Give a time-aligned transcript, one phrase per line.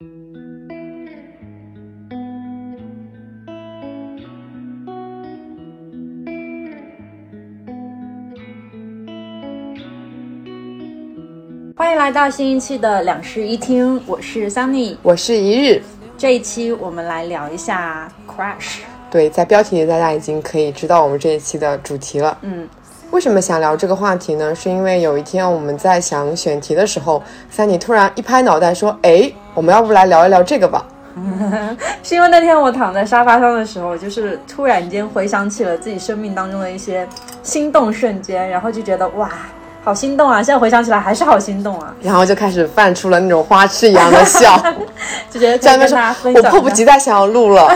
[0.00, 0.06] 欢
[11.90, 15.82] 迎来到新一期的两室一厅，我是 Sunny，我是一日。
[16.16, 18.82] 这一期我们来聊一下 Crash。
[19.10, 22.38] 对，在标题里大家已经可以知道我们这一期的主题了。
[22.42, 22.68] 嗯，
[23.10, 24.54] 为什么想聊这个话题呢？
[24.54, 27.20] 是因为有一天我们在想选题的时候
[27.52, 30.84] ，Sunny 突然一拍脑袋说：“哎，我们要不来聊一聊这个吧？”
[32.04, 37.04] 是因为那天我躺在沙发上的时候，就是突然间回想起了自己生命当中的一些
[37.42, 39.28] 心动瞬间，然后就觉得哇。
[39.84, 40.42] 好心动啊！
[40.42, 41.94] 现在回想起来还是好心动啊。
[42.02, 44.60] 然后就开始泛出了那种花痴一样的笑，
[45.30, 47.74] 就觉得在那边说，我迫不及待想要录了。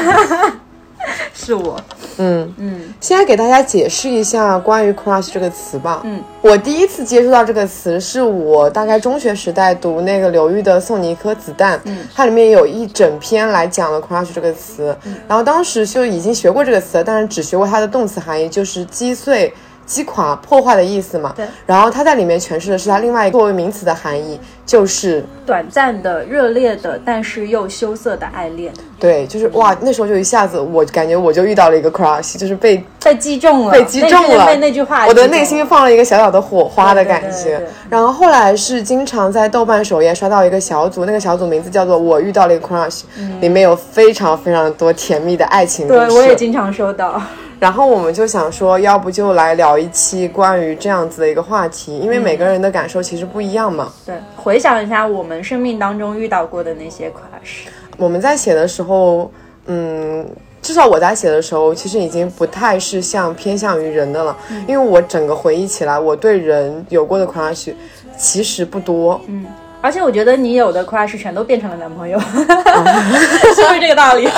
[1.32, 1.80] 是我，
[2.22, 2.80] 嗯嗯。
[3.00, 6.02] 先来给大家解释一下关于 crush 这个词吧。
[6.04, 14.96] 嗯，我第一次接触到这个词是我大概中学时代读那个刘玉的《送你一颗子弹》，嗯，它里面有一整篇来讲了 crush 这个词。
[15.26, 19.52] 然后当时就已经学过这个词，但是只学过它的动词含义，就是击碎。
[19.93, 21.35] 击垮、破坏的意思嘛？
[21.37, 21.45] 对。
[21.66, 28.73] 然后他在里面诠释的是它另外一个作为名词的含义，就是短暂的、热烈的，但是又羞涩的爱恋。
[28.98, 37.60] 对，就是哇，那时候就一下子，我感觉我就遇到了一个 crush，就是被被击中了，被击中了，被那句话，我的内心放了一个小小的火花的感觉。
[37.90, 43.02] 然后后来是经常在豆瓣首页刷到一个小组，那个小组名字叫做“我遇到了一个 crush”，
[43.40, 46.07] 里面有非常非常多甜蜜的爱情故事。
[46.07, 47.20] 对，我也经常收到。
[47.63, 53.93] 然后我们就想说，要不就来聊一期关于这样子的一个话题，因为每个人的感受其实不一样嘛。
[54.04, 57.69] 对，回想一下我们生命当中遇到过的那些 crush。
[57.96, 59.30] 我们在写的时候，
[59.66, 60.27] 嗯，
[60.60, 67.72] 至少我在写的时候，其实已经不太是像偏向于人的了，因为我整个回忆起来，我对人有过的 crush
[68.19, 69.21] 其实不多。
[69.28, 69.47] 嗯，
[69.81, 72.19] 而且我觉得你有的 crush 全都变成了男朋友，
[73.54, 74.28] 是不是这个道理？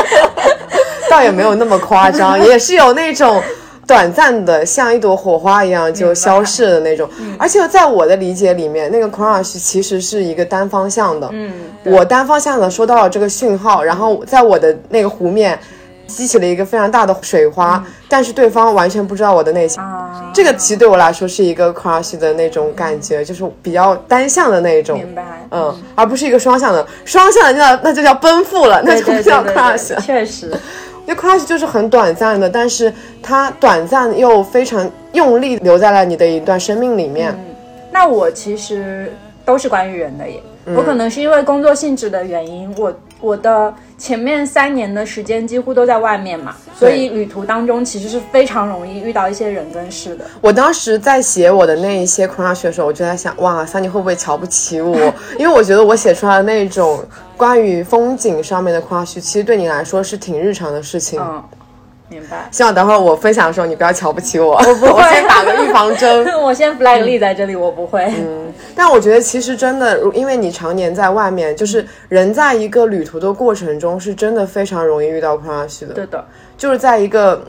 [1.15, 3.41] 倒也没有那么夸张， 也是有那种
[3.87, 7.09] 短暂的，像一朵火花一样就消逝的那种。
[7.39, 11.29] 而且在我的理解里面，那个 crush 其实是一个单方向的。
[11.33, 11.53] 嗯，
[11.85, 15.59] 我单方向的收到了这个讯号，然后在我的那个湖面
[16.07, 19.81] 激起了一个非常大的水花，但是对方完全不知道我的内心。
[20.35, 24.99] 这个其实对我来说是一个 crush 的那种感觉，就是比较单向的那种。
[24.99, 25.23] 明白。
[25.51, 29.95] 嗯，而不是一个双向的，双向的那那就叫奔赴了，那就不叫 crush。
[30.01, 30.51] 确实。
[31.07, 32.93] 因为 crush 就是很短暂的，但是
[33.23, 37.35] 它短暂又非常用力留在了你的一段生命里面。
[37.93, 39.13] 那我其实
[39.45, 40.43] 都是关于人的耶，
[40.75, 50.25] 我可能是因为工作性质的原因，我我的前面三年的时间几乎都在外面嘛，所以旅途当中其实是非常容易遇到一些人跟事的。
[50.41, 54.97] 我当时在写我的那一些 crush 的时候，我就在想，哇，三妮会不会瞧不起我？
[55.39, 57.05] 因为我觉得我写出来的那种。
[57.37, 61.21] 关于风景上面的 crush，其实对你来说是挺日常的事情。
[61.21, 61.43] 嗯，
[62.15, 62.49] 明白。
[62.53, 64.55] 希望等会儿我分享的时候，你不要瞧不起我。
[64.55, 66.25] 我不会， 先打个预防针。
[66.41, 68.05] 我先 flag 立在这里，我不会。
[68.05, 75.95] 嗯，但我觉得其实真的，因为你常年在外面，就是人在一个旅途的过程中，是真的非常容易遇到 crush 的。
[75.95, 76.25] 对的，
[76.57, 77.43] 就是在一个。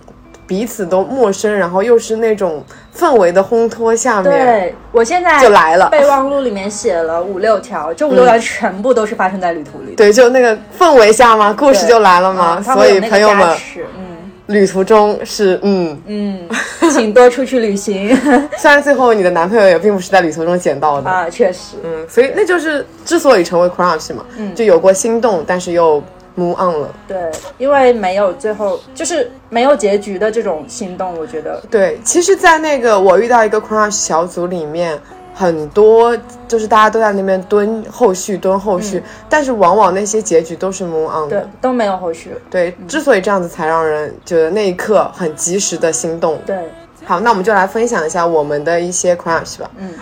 [0.48, 2.64] 彼此都陌生，然后又是那种
[2.96, 5.90] 氛围的烘托下面，对我现在就来了。
[5.90, 9.96] 备忘录里面写了五六条，这五六条全部都是发生在旅途里。
[9.96, 12.62] 对，就那个氛围下嘛，故事就来了嘛。
[12.62, 13.58] 所以朋友们，
[13.98, 14.05] 嗯，
[14.48, 16.50] 旅途中是嗯嗯，
[16.92, 18.16] 请多出去旅行。
[18.58, 26.02] 虽然最后你的男朋友也并不是在旅途中捡到的啊，确实，嗯，所以那就是之所以成为 crush 嘛，嗯，就有过心动，但是又。
[26.38, 27.18] move on 了，对，
[27.58, 31.98] 因为没有最后就是没有结局的这种心动，我觉得对。
[32.04, 35.00] 其实，在那个我遇到一个 crush 小组里面，
[35.36, 42.34] 很多就是大家都在那边蹲后续，蹲后续，但是往往那些结局都是 move on 的，都没有后续。
[42.50, 46.40] 对，之所以这样子，才让人觉得那一刻很及时的心动。
[46.46, 46.58] 对，
[47.04, 49.70] 好，那我们就来分享一下我们的一些 crush 吧。
[49.78, 49.94] 嗯。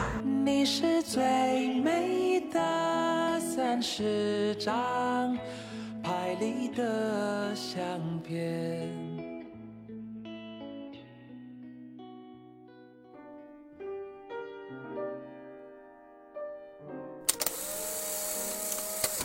[0.45, 1.23] 你是最
[1.83, 2.59] 美的
[3.39, 5.35] 三十张。
[6.03, 7.81] 拍里的相
[8.27, 8.72] 片。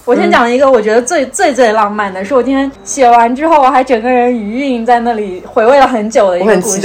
[0.08, 6.81] 我先讲一个我觉得最最最浪漫的，是我今天写完之后，我还整个人余韵在那里回味了很久的一个故事。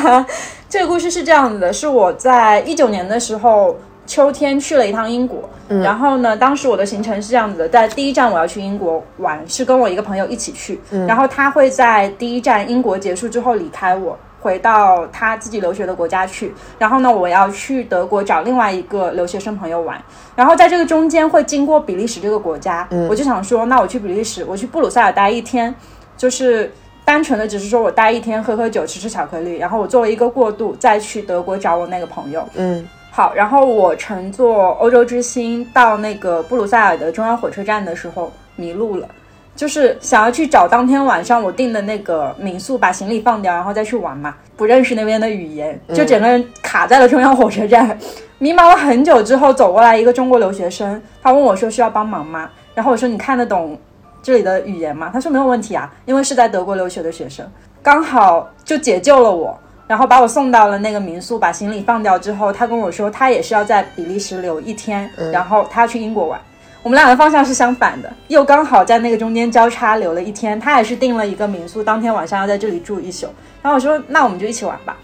[0.66, 3.76] 这个故事是这样子的，是我在一九年的时候。
[4.06, 10.78] 秋天去了一趟英国，然后呢，当时我的行程是这样子的，在第一站我要去英国玩，是跟我一个朋友一起去，
[11.08, 14.14] 然后他会在第一站英国结束之后离开我，
[14.44, 19.98] 回到他自己留学的国家去，然后呢，我要去德国找另外一个留学生朋友玩，
[20.36, 25.74] 然后在这个中间会经过比利时这个国家，嗯我就想说，那我去比利时，我去布鲁塞尔待一天，
[26.14, 26.70] 就是
[27.06, 32.46] 单纯的只是说我待一天，喝喝酒，吃吃巧克力，然后我作为一个过渡，再去德国找我那个朋友。
[32.54, 39.08] 嗯，好，然后我乘坐欧洲之星到那个布鲁塞尔的中央火车站的时候迷路了。
[39.56, 44.34] 就是想要去找当天晚上我订的那个民宿，把行李放掉，然后再去玩嘛。
[44.56, 47.98] 不认识那边的语言，就整个人卡在了中央火车站，
[48.38, 52.50] 迷茫了很久之后，走过来一个中国留学生，他问我说需要帮忙吗？
[52.74, 53.78] 然后我说你看得懂
[54.22, 55.10] 这里的语言吗？
[55.12, 57.44] 他说没有问题啊，因为是在德国留学的学生，
[57.82, 66.40] 刚好就解救了我，然后把我送到了那个民宿，把行李放掉之后，他跟我说他也是要在比利时留一天，然后他要去英国玩。
[66.84, 70.60] 我们俩的方向是相反的，又刚好在那个中间交叉留了一天。
[70.60, 73.26] 他也是订了一个民宿，当天晚上要在这里住一宿。
[73.62, 74.94] 然后我说：“那我们就一起玩吧。”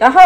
[0.00, 0.20] 然后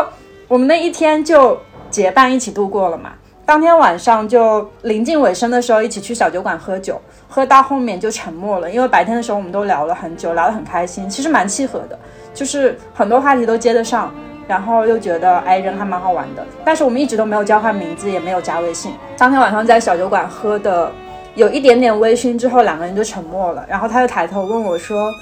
[0.48, 1.60] 我们那一天就
[1.90, 3.12] 结伴一起度过了嘛。
[3.44, 6.98] 当天晚上就临近尾声的时候，一起去小酒馆喝酒，
[7.28, 11.98] 喝到后面就沉默了，因为白天的时候我们都聊了很久，聊得很开心，其实蛮契合的，
[12.32, 14.10] 就是很多话题都接得上。
[14.46, 18.92] 然后又觉得哎人还蛮好玩的，但是我们一直都没有交换名字，也没有加微信。
[19.18, 20.92] 当天晚上在小酒馆喝的
[21.34, 23.64] 有一点点微醺之后，两个人就沉默了。
[23.68, 25.12] 然后他就抬头问我说：“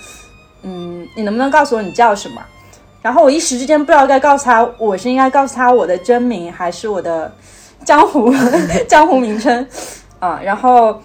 [0.63, 2.43] 嗯，你能不能告诉我你叫什么？”
[3.01, 7.31] 然后我一时之间不知道该告诉他，我是应该告诉他我的真名还是我的
[7.85, 8.33] 江湖
[8.89, 9.67] 江湖名称
[10.19, 10.41] 啊？
[10.43, 11.01] 然后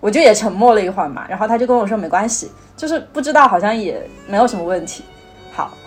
[0.00, 1.24] 我就也沉默了一会儿嘛。
[1.28, 5.04] 然后他就跟我说没关系，就是不知道好像也没有什么问题。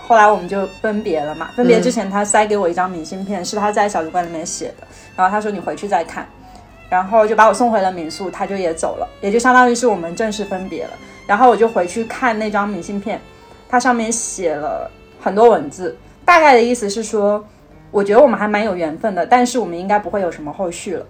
[0.04, 0.10] 好。
[0.10, 1.50] 后来我们就分别了嘛。
[1.56, 4.88] 分别之前，他塞给我一张明信片，是他在小酒馆里面写的。
[5.16, 6.28] 然后他说你回去再看，
[6.90, 10.92] 然后就把我送回了民宿，他就也走了，也就相当于是我们正式分别了。
[11.26, 13.20] 然后我就回去看那张明信片，
[13.70, 14.92] 它上面写了
[15.22, 15.96] 很多文字，
[16.26, 17.44] 大概的意思是说，
[17.92, 21.06] 我觉得我们还蛮有缘分的，但是我们应该不会有什么后续了。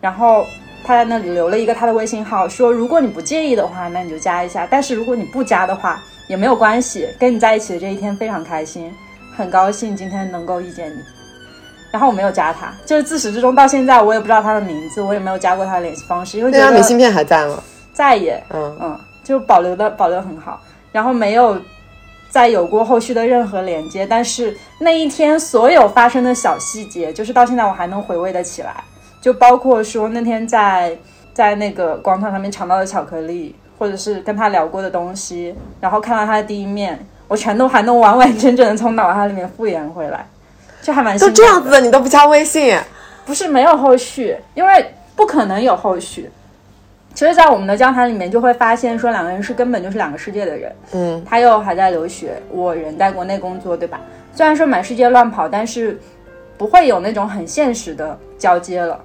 [0.00, 0.46] 然后
[0.84, 8.92] 他在那里留了一个他的微信号，说如果你不介意的话，那你就加一下；但是如果你不加的话，也没有关系，跟你在一起的这一天非常开心，
[9.36, 10.96] 很高兴今天能够遇见你。
[11.90, 17.62] 然后我没有加他，就是自始至终到现在我也不知道他的名字，我也没有加过他的联系方式，因为那张明信片还在吗？
[17.94, 20.60] 在也，嗯嗯，就保留的保留很好，
[20.92, 21.58] 然后没有
[22.28, 24.06] 再有过后续的任何连接。
[24.06, 28.84] 但是那一天所有发生的小细节，就是到现在我还能回味得起来，
[29.20, 30.96] 就包括说那天在
[31.32, 33.54] 在那个广场上面尝到的巧克力。
[33.78, 36.98] 或者是跟他聊过的东西，然后看到他的第一面，
[37.28, 40.26] 我全都还能完完整整的从脑海里面复原回来，
[40.82, 42.76] 就还蛮都这样子的，你都不加微信？
[43.24, 44.84] 不是没有后续，因为
[45.14, 46.28] 不可能有后续。
[47.14, 50.72] 其实，在我们的交谈里面，就会发现说两个人是根本就是两个世界的人。
[50.90, 54.00] 嗯，他又还在留学，我人在国内工作，对吧？
[54.34, 55.96] 虽然说满世界乱跑，但是
[56.58, 59.00] 不会有那种很现实的交接了。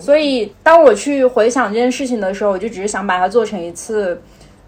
[0.00, 4.20] 所以，当我去回想这件事情的时候，我就只是想把它做成一次，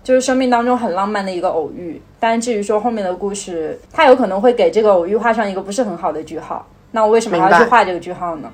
[0.02, 2.02] 就是生命当中很浪漫的一个偶遇。
[2.18, 6.66] 但至于说后面的故事，它有可能会给这个偶遇画上一个不是很好的句号。
[6.90, 8.50] 那我为什么还要去画这个句号呢？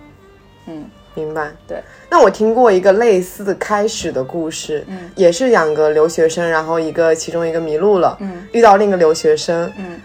[0.66, 0.84] 嗯，
[1.14, 1.50] 明白。
[1.66, 1.78] 对。
[2.10, 9.98] 那我听过一个类似的开始的故事，嗯，也是两个留学生，然后一个其中一个迷路了，嗯，遇到另一个留学生，嗯。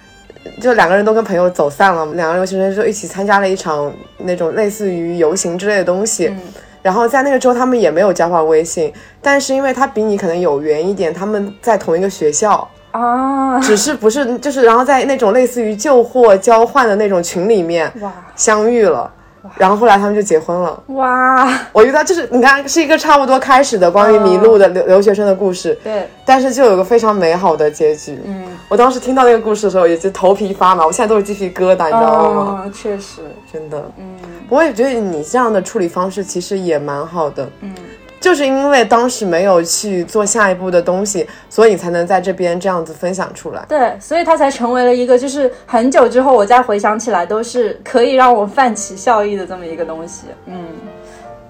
[0.62, 6.34] 就两个人都跟朋友走散了，两个留学生就一起参加了一场那种类似于游行之类的东西。
[6.82, 19.12] 然后在那个之后，他们也没有交换微信，但是因为他比你可能有缘一点，他们在同一个学校啊，只是不是就是然后在那种类似于旧货交换的那种群里面哇相遇了。
[19.56, 20.84] 然后后来他们就结婚了。
[20.88, 21.48] 哇！
[21.72, 25.78] 我遇到就是你看是一个差不多开始的关于迷路的留留学生的故事。
[25.82, 26.06] 对。
[26.26, 28.20] 但是就有个非常美好的结局。
[28.26, 28.46] 嗯。
[28.70, 32.72] 我当时听到那个故事的时候，也是头皮发麻，我现在都是鸡皮疙瘩，你知道吗？
[32.74, 33.22] 确实。
[33.52, 33.92] 真的。
[33.98, 34.16] 嗯。
[34.50, 37.50] 我也觉得你这样的处理方式其实也蛮好的。
[37.62, 37.74] 嗯。
[38.20, 43.64] 就是因为当时没有去做下一步的东西，所以才能在这边这样子分享出来。
[43.70, 50.24] 对，所以它才成为了一个，就是很久之后我再回想起来，都是可以让我泛起笑意的这么一个东西。
[50.48, 50.66] 嗯，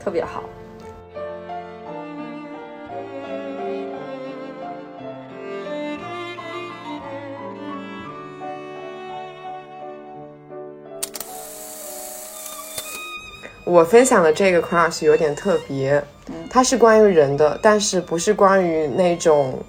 [0.04, 0.44] 特别好。
[13.68, 16.02] 我分享的这个 crush 有点特别，
[16.50, 19.60] 它是关于人的，但是不是关于那种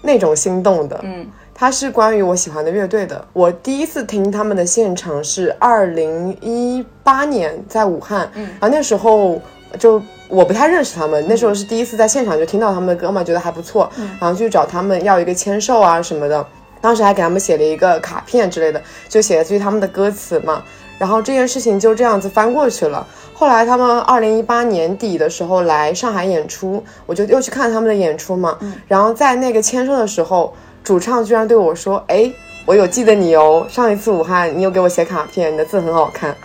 [0.00, 3.22] 那种心动的，嗯，它是关于我喜欢的乐队的。
[3.32, 9.42] 我第一次听他们的现场是二零一八年在武汉，嗯，然后那时候
[9.76, 16.46] 就我不太认识他们，那时候是第一次在现场就听到他们的歌嘛，觉得还不错，然后去找他们要一个签售啊什么的。
[16.80, 20.62] 当时还给他们写了一个卡片之类的，就写了句他们的歌词嘛。
[21.02, 23.04] 然后这件事情就这样子翻过去了。
[23.34, 28.56] 后来他们二零一八年底的时候来上海演出，我就又去看他们的演出嘛。
[28.86, 30.54] 然后在那个签售的时候，
[30.84, 32.32] 主唱居然对我说：“哎，
[32.64, 36.36] 我有记得你哦，上一次武汉你有给我写卡片，你的字很好看。”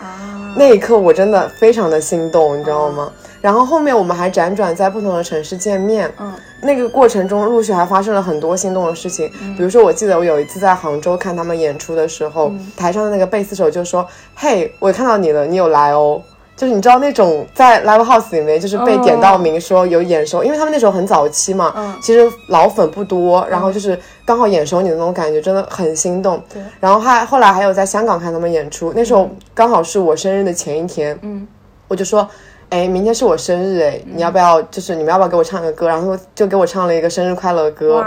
[0.58, 3.12] 那一刻我真的非常的心动，你知道吗？
[3.40, 16.20] 然后后面我们还辗转在不同的城市见面，嗯，那个过程中陆续还发生了很多心动的事情，比如说我记得我有一次在杭州看他们演出的时候，台上的那个贝斯手就说：“嘿，我看到你了，你有来哦。”
[16.56, 26.42] 就是你知道那种在 live house 里面就是被点到名说有眼熟，因为他们那时候很早期嘛，嗯，其实老粉不多，然后就是刚好眼熟你的那种感觉，真的很心动。
[26.52, 31.46] 对，然后还后来还有在香港看他们演出，那时候刚好是我生日的前一天，嗯，
[31.86, 32.28] 我就说。
[32.70, 34.60] 哎，明天是我生日哎，你要不要？
[34.62, 35.88] 就是你们要不要给我唱个歌？
[35.88, 38.04] 然后就给我唱了一个生日快乐歌，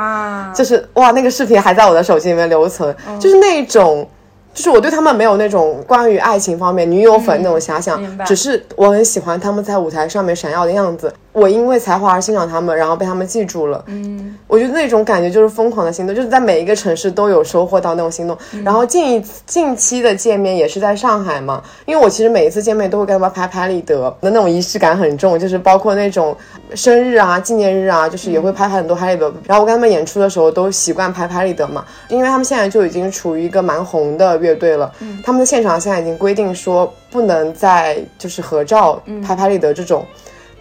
[0.53, 4.07] 就是哇，那个视频还在我的手机里面留存，就是那种。
[4.53, 11.13] 就是我对他们没有那种关于爱情方面女友粉那种遐想，只是我很喜欢他们在舞台上面闪耀的样子。
[11.33, 13.81] 我因为才华而欣赏他们，然后被他们记住了。
[13.87, 18.37] 嗯，我觉得那种感觉就是疯狂的心动，就是在每一个城市都有收获到那种心动。
[18.65, 26.35] 然后近一近期的见面也是在上海嘛，因为我其实每一次见面都会跟他们拍拍立得的那种仪式感很重，就是包括那种
[26.75, 29.33] 生日啊、纪念日啊，就是也会拍很多拍立得。
[29.47, 34.91] 然后我跟他们演出的时候都习惯拍拍立得嘛，因为他们现在就已经处于一个蛮红的乐队了。
[35.23, 40.05] 他们的现场现在已经规定说不能再就是合照、拍拍立得这种。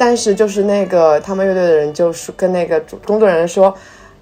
[0.01, 3.75] 但是就是那个他们乐队的人就是跟那个工作人员说，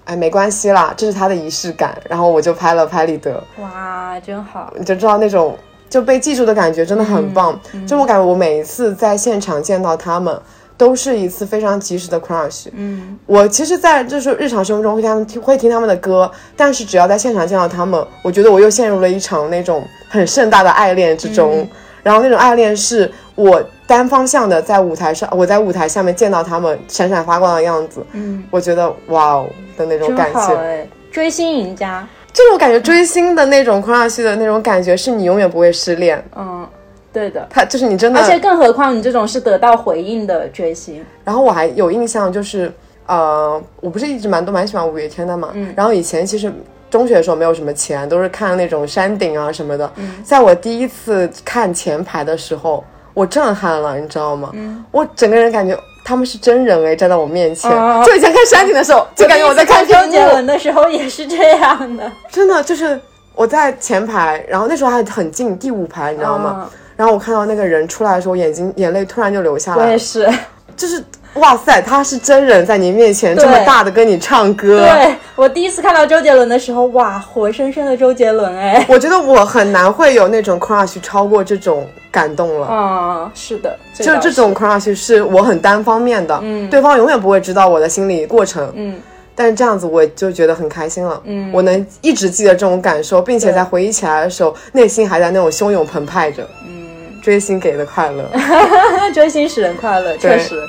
[0.03, 1.97] 哎，没关系啦，这是他的仪式感。
[2.09, 4.73] 然后我就拍了拍立得，哇，真好！
[4.77, 5.57] 你就知道那种
[5.89, 7.57] 就被记住的感觉真的很棒。
[7.87, 10.37] 就我感觉我每一次在现场见到他们，
[10.75, 12.67] 都是一次非常及时的 crush。
[12.73, 21.65] 嗯，我其实，在就是日常生活中会他们听会听他们的歌，但是只要在现场见到他们，我觉得我又陷入了一场那种很盛大的爱恋之中。
[22.03, 36.67] 然后那种爱恋是我单方向的在舞台上，我在舞台下面见到他们闪闪发光的样子，嗯，我觉得哇哦的那种感觉，追星赢家，这种感觉追星的那种 crush 的那种感觉是你永远不会失恋，嗯，
[37.11, 41.03] 对的，他就是你真的，而且更何况你这种是得到回应的追星。
[41.23, 42.71] 然后我还有印象就是
[43.07, 46.51] 呃，我不是一直蛮都蛮喜欢五月天的嘛，嗯，然后以前其实。
[46.89, 49.91] 中学的时候没有什么钱，都是看那种山顶啊什么的。
[50.23, 54.51] 在我第一次看前排的时候，我震撼了，你知道吗？
[54.91, 57.71] 我整个人感觉他们是真人哎，站在我面前。
[58.05, 62.11] 就以前看山顶的时候，就感觉我在看周杰伦的时候也是这样的。
[62.29, 62.99] 真的就是
[63.35, 66.69] 我在前排，然后那时候还很近，第五排，你知道吗？
[66.95, 69.85] 然后我看到那个人出来的时候，眼睛眼泪突然就流下来。
[69.85, 70.29] 我也是，
[70.75, 71.03] 就是。
[71.35, 74.79] 哇塞，他是真人在你面前这么大的跟你唱歌。
[74.79, 78.85] 对我第一次看到周杰伦的时候，哇，活生生的周杰伦哎！
[78.89, 82.67] 我觉得我很难会有那种 crush 超过这种感动了。
[82.69, 88.99] 嗯，是的，就这种 crush 是我很单方面的，嗯，对方永远不会知道我的心理过程，嗯，
[89.33, 98.29] 但是这样子我就觉得很开心了，嗯，我能一直记得这种感受，并且在回忆起来的时候，内心还在那种汹涌澎湃着，嗯，追星给的快乐，
[99.13, 100.61] 追星使人快乐，确实。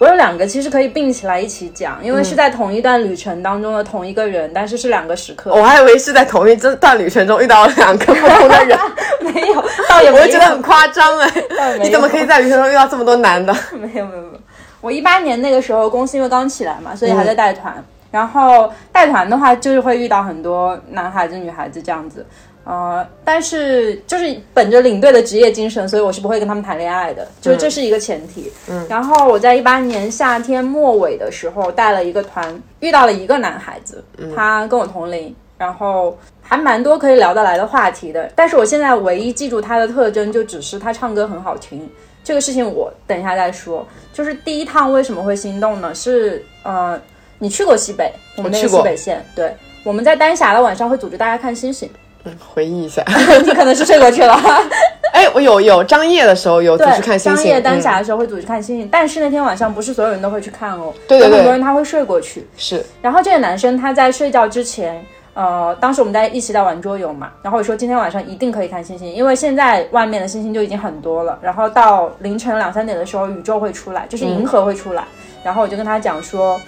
[0.00, 5.52] 我有两个，其实可以并起来一起讲，因为是在同一段旅程当中的同一个人，但是是两个时刻。
[5.54, 8.78] 我还以为是在同一这段旅程中遇到了两个不同的人，
[9.20, 11.30] 没有，倒也 我觉得很夸张哎，
[11.84, 13.54] 你怎么可以在旅程中遇到这么多男的？
[13.72, 14.40] 没有没有没有，
[14.80, 22.24] 我一八年那个时候公司因为刚起来嘛，所以还在带团，然后带团的话就是会遇到很多男孩子、女孩子这样子。
[22.70, 28.48] 呃，但是就是本着领队的职业精神，所以我是不会跟他们谈恋爱的，就是这是一个前提。
[28.68, 34.04] 嗯，然后我在一八年夏天末尾的时候带了一个团，遇到了一个男孩子，
[34.36, 38.30] 他跟我同龄，然后还蛮多可以聊得来的话题的。
[38.36, 41.90] 但是我现在唯一记住他的特征，就只是他唱歌很好听。
[42.22, 43.84] 这个事情我等一下再说。
[44.12, 45.92] 就是第一趟为什么会心动呢？
[45.92, 46.96] 是呃，
[47.40, 51.90] 你去过西北，我们那个西北线，对，我们在丹霞的晚上会组织大家看星星。
[52.24, 53.02] 嗯，回忆一下，
[53.44, 54.38] 你可能是睡过去了。
[55.12, 62.46] 哎，我有有张掖的时候有组织看星星，张掖丹霞的时候会组织看星星，但是那天晚上不是所有人都会去看哦，对对对，很多人他会睡过去。
[62.56, 75.04] 是，然后这个男生他在睡觉之前，呃，当时我们在一起在玩桌游嘛，然后我说今天晚上一定可以看星星，因为现在外面的星星就已经很多了，然后到凌晨两三点的时候，宇宙会出来，就是银河会出来，
[75.42, 76.60] 然后我就跟他讲说，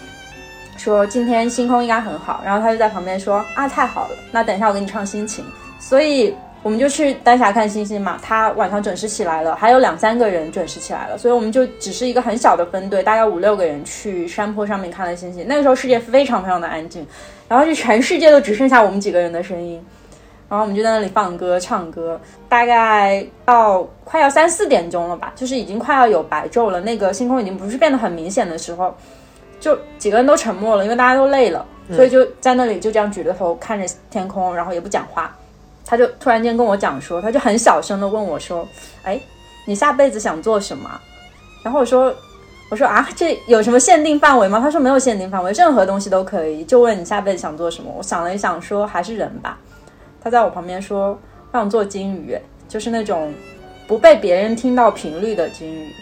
[0.76, 5.45] 说今天星空应该很好，然后他就在旁边说啊，太好了，那等一下我给你唱心情，
[5.79, 17.07] 所以我们就去丹霞看星星嘛，他晚上准时起来了，还有两三个人准时起来了，所以我们就只是一个很小的分队，大概五六个人去山坡上面看了星星，那个时候世界非常非常的安静。
[17.49, 19.75] 然后就全世界都只剩下我们几个人的声音，
[20.49, 28.97] 然后我们就在那里放歌唱歌，大概到快要三四点钟了吧，就是已经快要有白昼了，那个星空已经不是变得很明显的时候，
[29.62, 35.35] 就几个人都沉默了，因为大家都累了，所以就在那里就这样举着头看着天空，然后也不讲话。
[35.87, 38.69] 他就突然间跟我讲说，他就很小声的问我说
[39.04, 39.21] ：“哎，
[39.66, 40.90] 你下辈子想做什么？”
[41.64, 42.12] 然后我说。
[42.71, 44.59] 我说啊，这有什么限定范围吗？
[44.59, 46.64] 他说没有限定范围，任何东西都可以。
[46.64, 47.92] 就问你下辈子想做什么？
[47.99, 49.59] 我想了一想，说还是人吧。
[50.25, 51.09] 他在我旁边说，
[51.50, 52.35] 我想做金鱼，
[52.66, 53.31] 就是那种
[53.87, 55.92] 不被别人听到频率的金鱼。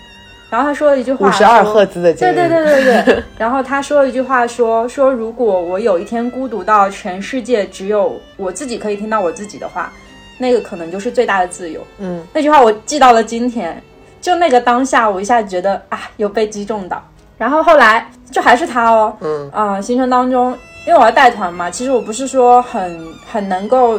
[0.50, 2.34] 然后他说了一句话，五十二赫兹的金鱼。
[2.34, 3.24] 对对对对对。
[3.38, 9.92] 然后他说了一句话，说说如果我有一天孤独到全世界只有我自己可以听到我自己的话，
[10.38, 11.80] 那个可能就是最大的自由。
[11.98, 13.80] 嗯，那句话我记到了今天。
[14.20, 17.02] 就那个当下，我一下子觉得啊，有被击中到。
[17.38, 20.50] 然后后来就还是他哦，嗯啊，行程当中，
[20.86, 23.98] 因为我要带团嘛，其实我不是说很很能够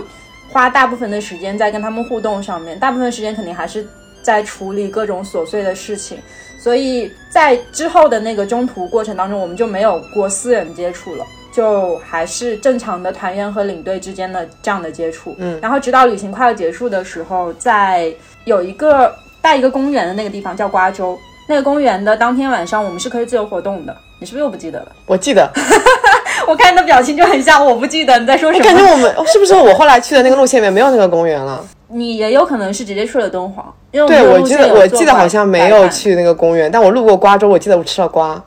[0.51, 3.83] 花大部分的时间在跟他们互动上面，大部分时间肯定还是
[4.21, 6.19] 在处理各种琐碎的事情。
[6.61, 15.35] 所以在之后的那个中途过程当中，我们就没有过私人接触了，就还是正常的团员和领队之间的这样的接触。
[15.39, 18.13] 嗯，然后直到旅行快要结束的时候，在
[18.45, 19.13] 有一个。
[19.43, 21.17] 带一个公园的那个地方叫瓜州，
[21.49, 23.97] 那个公园的当天晚上我们是可以自由活动的。
[24.19, 24.91] 你是不是又不记得了？
[25.07, 25.51] 我记得，
[26.47, 28.63] 我看你的表情就很像我不记得你在说什么。
[28.63, 31.65] 感觉我们是不是我后来去的那个路线里面没有那个公园了？
[31.91, 38.41] 你也有可能是直接去了敦煌，因为对我记得我记得好像没有去那个公园，但我路过瓜州，我记得我吃了瓜。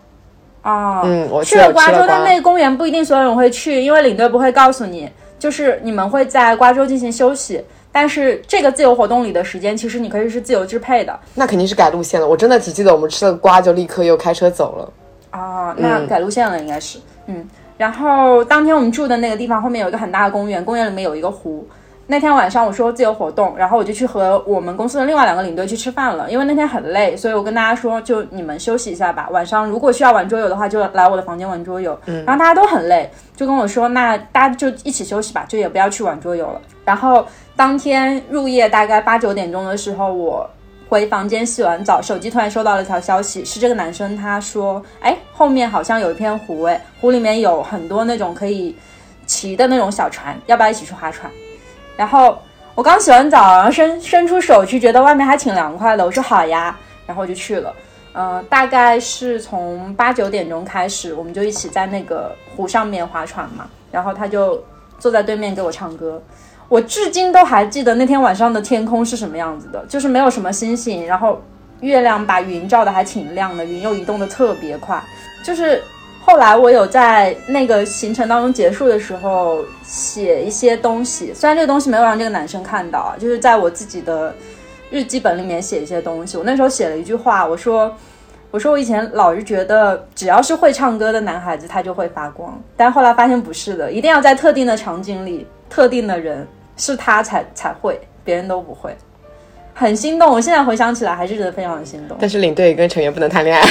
[0.62, 7.62] 啊，嗯，我去了瓜州，但那个公园不一定所有人会去，因为领队不会告诉你，就是你们会在瓜州进行休息。
[7.92, 11.16] 但是这个自由活动里的时间，其实你可以是自由支配的。
[11.34, 12.26] 那肯定是改路线了。
[12.26, 14.92] 我真的只记得我们吃了瓜就立刻又开车走了。
[15.38, 16.99] 啊，那改路线了应该是。
[17.26, 21.64] 嗯，然后当天我们住的那个地方后面有一个很大的公园，公园里面有一个湖。
[22.06, 26.30] 那天晚上我说自由活动，然后我就去和我们公司的另外两个领队去吃饭了。
[26.30, 29.26] 因为那天很累，所以我跟大家说，就你们休息一下吧。
[29.30, 31.99] 晚上如果需要玩桌游的话，就来我的房间玩桌游。
[32.04, 36.60] 嗯，然后大家都很累，就跟我说，那大家就一起休息吧，就也不要去玩桌游了。
[36.84, 40.49] 然后当天入夜大概八九点钟的时候，我
[40.90, 48.76] 回房间洗完澡，手机突然收到了一条消息，是这个男生他说，哎，后面好像有一片湖，哎，湖里面有很多那种可以
[49.25, 51.32] 骑的那种小船，要不要一起去划船？
[51.97, 52.39] 然后
[52.75, 56.04] 我刚洗完澡，然后伸伸出手去，觉得外面还挺凉快的。
[56.04, 56.76] 我说好呀，
[57.07, 57.75] 然后我就去了。
[58.15, 63.67] 嗯，大概是从八九点钟开始，我们就一起在那个湖上面划船嘛。
[63.91, 64.63] 然后他就
[64.99, 66.21] 坐在对面给我唱歌。
[66.69, 71.41] 我至今都还记得那天晚上的天空是什么样子的，就是没有什么星星，然后
[71.80, 75.02] 月亮把云照的还挺亮的，云又移动的特别快，
[75.45, 75.83] 就是。
[76.26, 84.34] 后来我有在那个行程当中结束的时候写一些东西，虽然这个东西没有让这个男生看到啊，就是在我自己的
[84.91, 86.39] 日记本里面写一些东西。
[86.39, 87.95] 我那时候写了一句话，我说
[88.50, 96.47] ：“我说我以前老是觉得只要是会唱歌的男孩子他就会发光，但后来发现不是的，一定要在特定的场景里、特定的人
[96.78, 98.97] 是他才才会，别人都不会。”
[99.76, 102.17] 很心动，我现在回想起来还是觉得非常的心动。
[102.19, 103.63] 但是领队跟成员不能谈恋爱。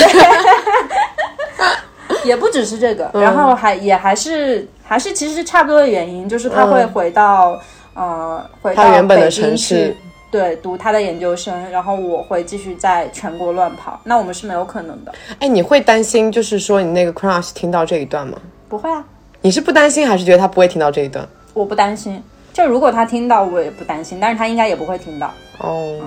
[2.23, 7.59] 也不只是这个，然后还也还是还是其实是差不多的原因，就是他会回到
[7.93, 9.95] 呃回到北京去
[10.31, 15.13] 对读他的研究生，然后我会继续在全国乱跑，那我们是没有可能的。
[15.39, 18.37] 哎，你会担心就是说你那个 crush 听到这一段吗？
[18.67, 19.03] 不会啊，
[19.41, 21.27] 你是不担心还是觉得他不会听到这一段？
[21.53, 25.31] 我不担心，就如果他听到我也不担心，但是他应该也不会听到。
[25.59, 25.99] 哦，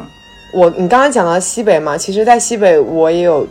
[0.52, 3.46] 我你刚刚讲到西北嘛，其实，在西北我也有。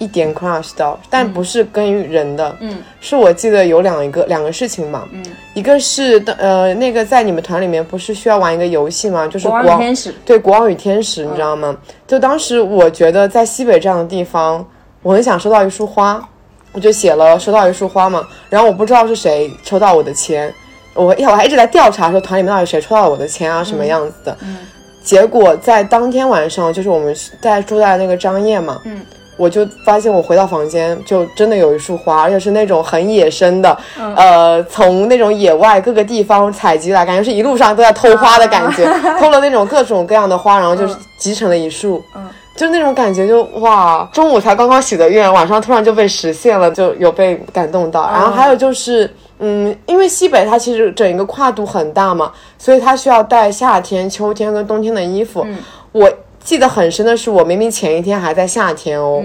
[0.00, 9.28] 一点 crush 到，但不是跟人的，嗯，是我记得有两一个两个事情嘛，嗯，一个是呃那个在你们团里面不是需要玩一个游戏吗？
[9.28, 11.76] 就是国王与天使，对，国王与天使，你知道吗？
[12.08, 14.66] 就当时我觉得在西北这样的地方，
[15.02, 16.26] 我很想收到一束花，
[16.72, 20.50] 我就写了收到一束花嘛，然后我不知道是谁抽到我的签，
[20.94, 24.56] 我呀我还一直在调查说团里面到底谁抽到了我的签啊，什么样子的，嗯，
[25.04, 28.98] 结果在当天晚上，就是我们在住在那个张掖嘛，嗯。
[29.40, 33.74] 我就发现我回到房间就真的有一束花，而且是那种很野生的，
[34.14, 38.84] 呃，从那种野外各个地方采集来，感觉是一路上都在偷花的感觉，
[39.18, 48.10] 偷了那种各种各样的花，然后就是集成了一束，嗯，就那种感觉就哇，中午才刚刚许的愿，晚上突然就被实现了，就有被感动到。
[48.10, 55.46] 然后还有就是，嗯，因为西北它其实整一个跨度很大嘛，所以它需要带夏天、秋天跟冬天的衣服。
[55.92, 56.08] 我
[56.42, 59.22] 记得很深的是，我明明前一天还在夏天哦，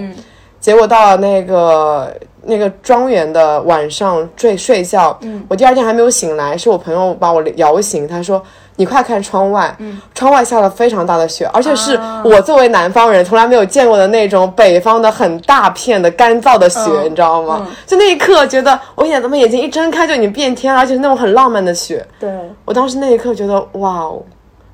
[0.60, 8.42] 结果到了那个那个庄园的晚上睡睡觉，我第二天还没有醒来，是我朋友把我摇醒，他说。
[8.78, 9.74] 你快看窗外，
[10.14, 17.66] 窗外下了非常大的雪，而且是我作为南方人从来没有见过的那种北方的很大片的干燥的雪，你知道吗？
[17.86, 22.06] 就那一刻觉得我眼怎么眼睛一睁开就已经变天了，而且是那种很浪漫的雪。
[22.20, 22.30] 对，
[22.66, 24.22] 我当时那一刻觉得哇哦，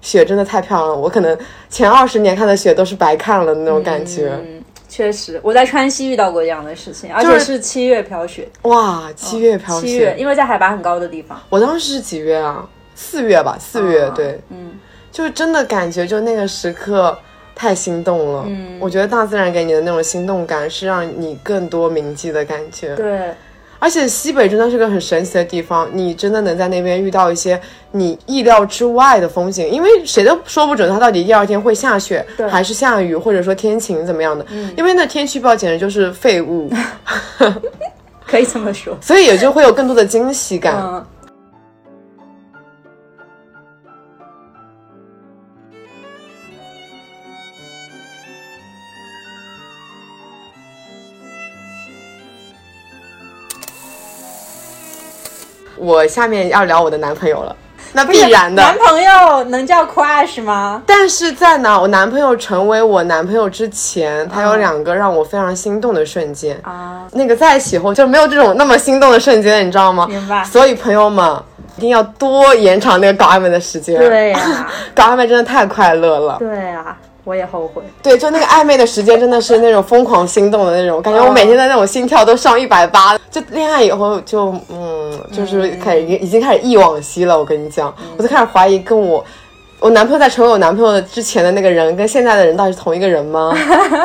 [0.02, 1.38] 雪真的太漂亮了，我可能
[1.70, 4.32] 前二十年看的雪都是白看了的那种感觉。
[4.44, 8.46] 嗯，确实，我在川西遇到过这样的事情，而且是七月飘雪。
[8.62, 11.40] 哇，七月飘雪，七月，因为在海拔很高的地方。
[11.48, 12.68] 我当时是几月啊？
[12.94, 14.72] 四月吧，四月，对，嗯，
[15.10, 17.16] 就是真的感觉，就那个时刻
[17.54, 18.44] 太心动了。
[18.46, 22.94] 嗯，我觉得大自然给你的那种心动感，是让你更多铭记的感觉。
[22.94, 23.34] 对，
[23.82, 34.46] 而且西北真的是个很神奇的地方，你真的能在那边遇到一些你意料之外的风景，因为谁都说不准它到底第二天会下雪还是下雨，或者说天晴怎么样的。
[34.52, 36.70] 嗯， 因为那天气预报简直就是废物，
[38.24, 40.76] 可以这么说， 所以也就会有更多的惊喜感。
[40.80, 41.04] 嗯
[55.82, 57.56] 我下面要聊我的男朋友了，
[57.92, 58.62] 那必然的。
[58.62, 60.80] 男朋友能叫 crush 吗？
[60.86, 67.02] 但是在呢，我男朋友成为我男朋友之前，他有两个让我非常心动的瞬间啊。
[67.12, 70.06] 那个在一起后就没有这种那么心动的瞬间，你知道吗？
[70.08, 70.44] 明白。
[70.44, 71.36] 所以朋友们
[71.76, 73.98] 一定要多延长那个搞暧昧的时间。
[73.98, 76.36] 对呀， 搞暧昧真的太快乐了。
[76.38, 76.96] 对呀。
[77.24, 83.16] 我也后悔，对，就那个暧昧的时间，真的是那种疯狂心动的那种感觉，我每天的那种心跳都上一百八。
[83.30, 87.38] 就恋爱以后，就嗯，就是开始已经开始忆往昔了。
[87.38, 89.24] 我跟你讲，我就开始怀疑，跟我
[89.82, 93.52] 我男朋友在成为我男朋友之前的那个人，跟现在的人到底是同一个人吗？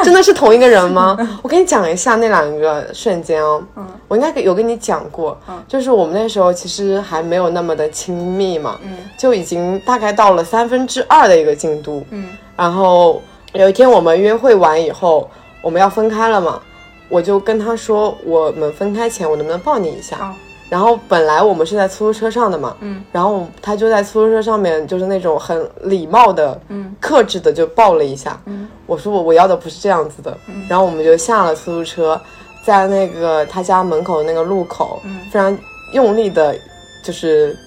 [0.03, 1.15] 真的是同一个人吗？
[1.43, 5.37] 我跟你讲一下那两个瞬间哦，嗯我应该有跟你讲过，
[5.67, 8.79] 就是我们那时候其实还没有那么的亲密嘛，
[9.19, 12.29] 就已经大概到了三分之二的一个进度，嗯。
[12.55, 13.21] 然后
[13.53, 15.29] 有一天我们约会完以后，
[15.61, 16.59] 我们要分开了嘛，
[17.07, 20.33] 我就跟他说，我们分开前我能不能抱你一下？
[20.69, 28.39] 然后本来我们是在出租车上的嘛，嗯，然后他就在出租车上面，就是那种很礼貌的、嗯，克制的就抱了一下。
[28.45, 30.37] 嗯，我说我我要的不是这样子的。
[30.47, 32.19] 嗯，然后我们就下了出租车，
[32.63, 35.57] 在那个他家门口的那个路口，嗯，非常
[35.93, 36.55] 用力的，
[37.03, 37.57] 就是。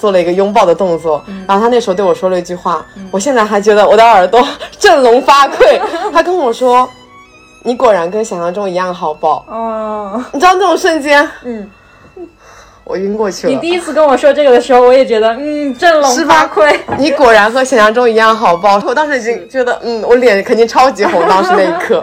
[0.00, 4.40] 做了一个拥抱的动作，然后他那时候对我说了一句话，我现在还觉得我的耳朵
[4.78, 5.56] 振聋发聩。
[6.14, 6.88] 他跟我说
[7.66, 11.68] ：“你果然跟想象中一样好抱。”哦，你知道那种瞬间，嗯，
[12.88, 13.52] 我晕过去了。
[13.52, 16.74] 你第一次跟我说这个的时候，我也觉得，嗯，振聋发聩。
[16.98, 18.82] 你果然和想象中一样好抱。
[18.86, 21.28] 我当时已经觉得，嗯，我脸肯定超级红。
[21.28, 22.02] 当时那一刻，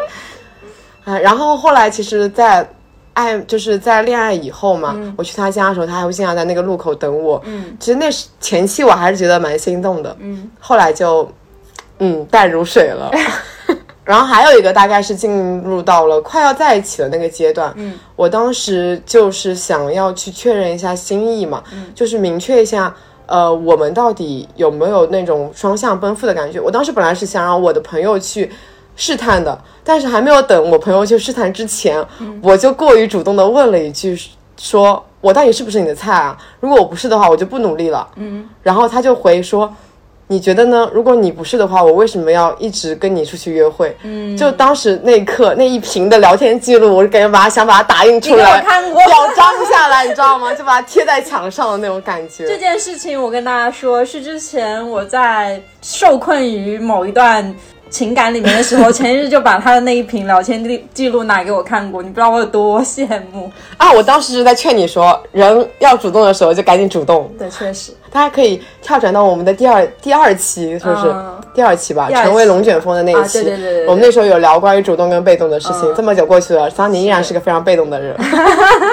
[1.04, 2.66] 啊， 然后后来其实，在。
[3.16, 7.42] 爱就是在恋爱以后嘛，我去他家的时候，他还会经常在那个路口等我。
[7.46, 10.14] 嗯，其实那是前期，我还是觉得蛮心动的。
[10.20, 11.26] 嗯，后来就，
[12.00, 13.10] 嗯，淡如水了。
[14.06, 17.74] 然后还有一个，大概是进入到了快要在一起的那个阶段。
[17.76, 21.62] 嗯，我当时就是想要去确认一下心意嘛，
[21.94, 26.62] 就是明确一下，呃，我们到底有没有那种双向奔赴的感觉。
[26.62, 28.50] 我当时本来是想让我的朋友去。
[28.98, 32.02] 试探的，但是还没有等我朋友去试探之前，
[32.42, 34.18] 我就过于主动的问了一句，
[34.58, 36.38] 说我到底是不是你的菜啊？
[36.62, 38.08] 如果我不是的话，我就不努力了。
[38.16, 39.70] 嗯，然后他就回说，
[40.28, 40.90] 你觉得呢？
[40.92, 43.96] 如果你不是的话，我为什么要一直跟你出去约会？
[44.04, 50.52] 嗯，就当时那一刻那一屏的聊天记录，我就感觉把它想把它打印出来，表彰下来，你知道吗？
[50.58, 52.48] 就把它贴在墙上的那种感觉。
[52.48, 57.56] 这件事情我跟大家说，是之前我在受困于某一段。
[57.90, 63.92] 情感里面的时候， 前一日就把他的那一瓶聊天记记录拿给我看过，你不知道我有多羡慕啊！
[63.92, 67.32] 我当时就在劝你说，人要主动的时候就赶紧主动。
[67.38, 67.92] 对，确实。
[68.12, 71.14] 大家可以跳转到我们的第二第二期，是不是？
[71.54, 73.44] 第二期吧，成为龙卷风的那一期。
[73.44, 73.88] 对对对。
[73.88, 75.94] 我们那时候有聊关于主动跟被动的事情。
[75.96, 78.16] 这么久过去了，桑尼依然是个非常被动的人。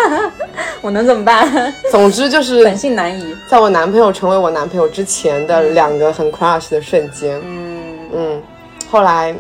[0.82, 1.72] 我能怎么办？
[1.90, 3.34] 总之就是本性难移。
[3.48, 7.40] 在我男朋友成为我男朋友之前的两个很 crush 的瞬间。
[7.44, 8.42] 嗯嗯。
[8.92, 9.34] 后来，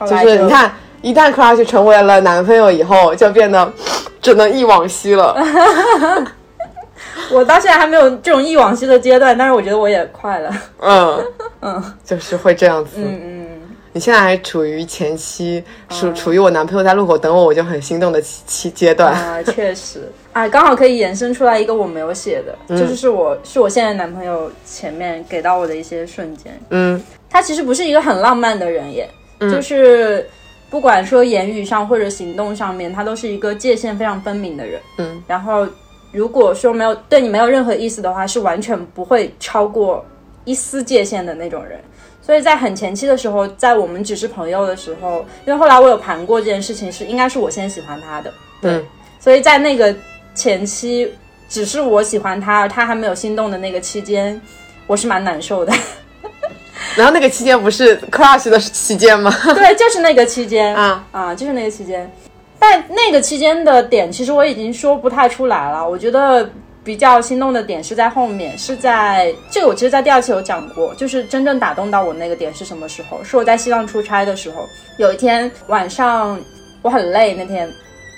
[0.00, 3.70] 就是你看，一旦 crush 成为了男朋友以后，就变得
[4.22, 5.36] 只能忆往昔了。
[7.30, 10.50] 我到现在还没有这种忆往昔的阶段，但是我觉得我也快了。
[10.80, 11.24] 嗯
[11.60, 12.92] 嗯，就是会这样子。
[12.96, 13.48] 嗯嗯，
[13.92, 19.12] 你现在还处于前期，处处于我男朋友在路口等我，我就很心动的期期阶段。
[19.12, 26.58] 啊，确实，啊，刚好可以延伸出来一个我没有写的，就是是我是我现在男朋友前面给到我的一些瞬间。
[26.70, 27.02] 嗯。
[27.28, 29.08] 他其实不是一个很浪漫的人耶，
[29.40, 30.28] 就是
[30.68, 34.78] 不管说言语上或者行动上面，他都是一个界限非常分明的人。
[34.98, 35.66] 嗯，然后
[36.12, 40.04] 如果说没有对你没有任何意思的话，是完全不会超过
[40.44, 41.80] 一丝界限的那种人。
[42.20, 48.84] 所以在很前期的时候，在我们只是朋友的时候，因为后来我有盘过这件事情，是应该是我先喜欢他的，嗯。
[49.18, 49.94] 所以在那个
[50.34, 51.12] 前期，
[51.48, 54.40] 只是我喜欢他，他还没有心动的那个期间，
[54.86, 55.72] 我是蛮难受的。
[56.96, 59.32] 然后那个期间不是 crush 的期间吗？
[59.54, 62.10] 对， 就是那个期间啊啊，就是那个期间。
[62.58, 65.88] 但那个期间的点，其实我已经说不太出来了。
[65.88, 66.48] 我觉得
[66.84, 73.22] 比较心动的点是在后面，是在这个我其实，在第二期有讲过，就是真正打动到我那个点是什么时候？
[73.24, 74.68] 是我在西藏出差的时候，
[74.98, 76.38] 有一天晚上
[76.82, 77.68] 我很累那天，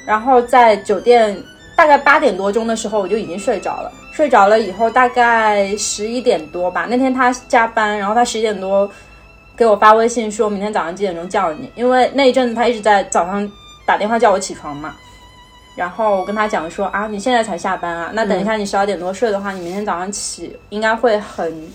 [0.06, 1.36] 然后在酒店
[1.76, 3.92] 大概八点多钟的时候，我就已经睡着了。
[4.12, 6.86] 睡着了以后，大概十一点多吧。
[6.88, 8.88] 那天他加班，然后他十一点多
[9.56, 13.50] 给我发微信说明天早上几点钟叫你，因为那一阵子他一直在早上
[13.84, 14.94] 打电话叫我起床嘛。
[15.74, 21.68] 然后我跟他讲说啊，你现在才下班啊，那等一下你十二点多睡的话，你明天早上起应该会很，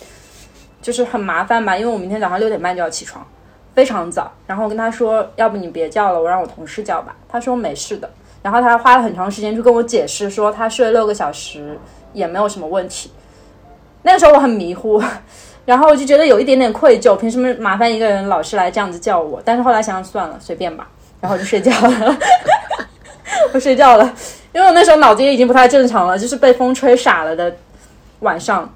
[0.82, 3.28] 就是很麻烦吧，因为我明天早上六点半就要起床，
[3.76, 4.32] 非常早。
[4.48, 7.14] 然后我跟他说，要不你别叫了，我让我同事叫吧。
[7.28, 8.10] 他说没事的。
[8.42, 11.78] 然后他花了很长时间去跟我解释说，他睡了六个小时
[12.14, 13.12] 也没有什么问题。
[14.04, 15.02] 那个时候我很迷糊，
[15.66, 19.42] 然后我就觉得有一点点愧疚，凭什么麻烦一个人老是来这样子叫我？
[19.44, 20.88] 但是后来想想算了，随便吧，
[21.20, 22.18] 然后就睡觉了。
[23.54, 24.14] 我睡觉了，
[24.54, 27.54] 因为我那时候脑子也已经不太正常了，就是被风吹傻了的
[28.22, 28.72] 晚上。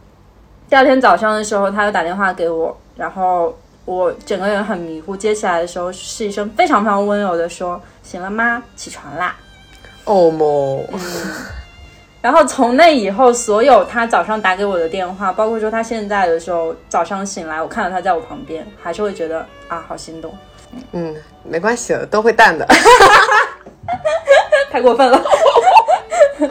[0.70, 8.62] 第二天早上的时候，他又打电话给我，然后我整个人很迷糊，接起来的时候是一声非常非常温柔的说：“醒了吗？
[8.76, 9.36] 起床啦。”
[10.06, 10.84] 哦莫，
[12.22, 20.36] 然后从那以后，所有他早上打给我的电话，包括说他现在的时候早上醒来，我看到他在我旁边，还是会觉得啊，好心动，
[20.92, 22.68] 嗯，没关系的，都会淡的。
[24.72, 25.22] 太过分了。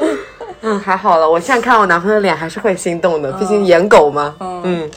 [0.64, 4.36] 嗯，还好了，我现在看我男朋友的脸还是会心动的，毕竟颜狗嘛。
[4.40, 4.88] 嗯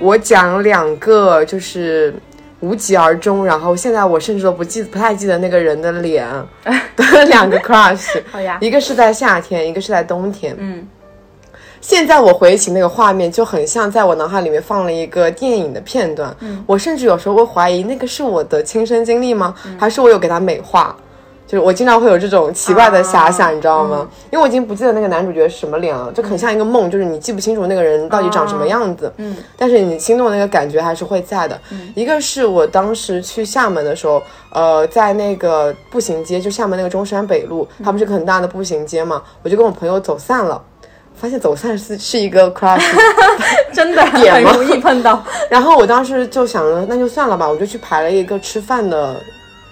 [0.00, 2.14] 我讲两个就是
[2.60, 6.26] 无疾而终，然后现在我甚至都不记不太记得那个人的脸
[6.96, 10.54] 的 两个 crush，好呀，一个是在夏天，一个是在冬天。
[10.58, 10.86] 嗯，
[11.80, 16.34] 现在我回忆起那个画面，就很像在我脑海里面放了一个电影的片段。
[16.40, 19.54] 嗯，我甚至有时候会怀疑那个是我的亲身经历吗？
[19.78, 20.96] 还是我有给它美化？
[21.50, 24.08] 就是我经常会有这种奇怪的遐想，你知道吗？
[24.30, 29.12] 因为我已经不记得那个男主角是什么脸了，就很像一个梦，就是你记不清楚那个人到底长什么样子。
[29.16, 31.60] 嗯，但是你心动的那个感觉还是会在的。
[31.96, 40.62] 一个是我当时去厦门的时候，呃，在那个步行街，就厦门那个中山北路，它不是个很大的步行街嘛，我就跟我朋友走散了。
[41.16, 42.80] 发现走散是是一个 crush，
[43.74, 45.22] 真的 很容易碰到。
[45.50, 49.16] 然后我当时就想着，那就算了吧，我就去排了一个吃饭的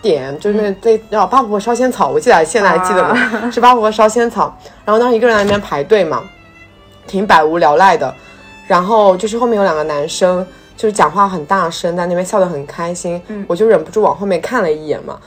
[0.09, 4.57] 点，就是那那叫八婆烧仙草，我记得现在还记得呢， 是八婆烧仙草。
[4.87, 6.23] 然后当时一个人在那边排队嘛，
[7.07, 8.15] 挺百无聊赖的。
[8.67, 15.19] 然后就是后面有两个男生，就是讲话很大声，在那边笑得很开心，我就忍不住往后面看了一眼嘛。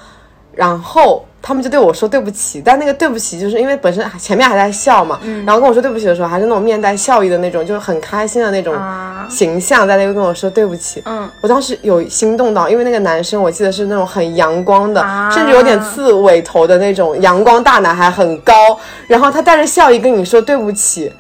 [0.54, 11.02] 然后他们就对我说对不起，但那个对不起就是因为本身前面还在笑嘛，然后跟我说对不起的时候还是那种面带笑意的那种，就是很开心的那种啊形象，在那边跟我说对不起。
[11.06, 18.54] 嗯，我当时有心动到，因为那个男生我记得是那种很阳光的，啊甚至有点刺猬头的那种阳光大男孩，很高，
[19.08, 21.12] 然后他带着笑意跟你说对不起。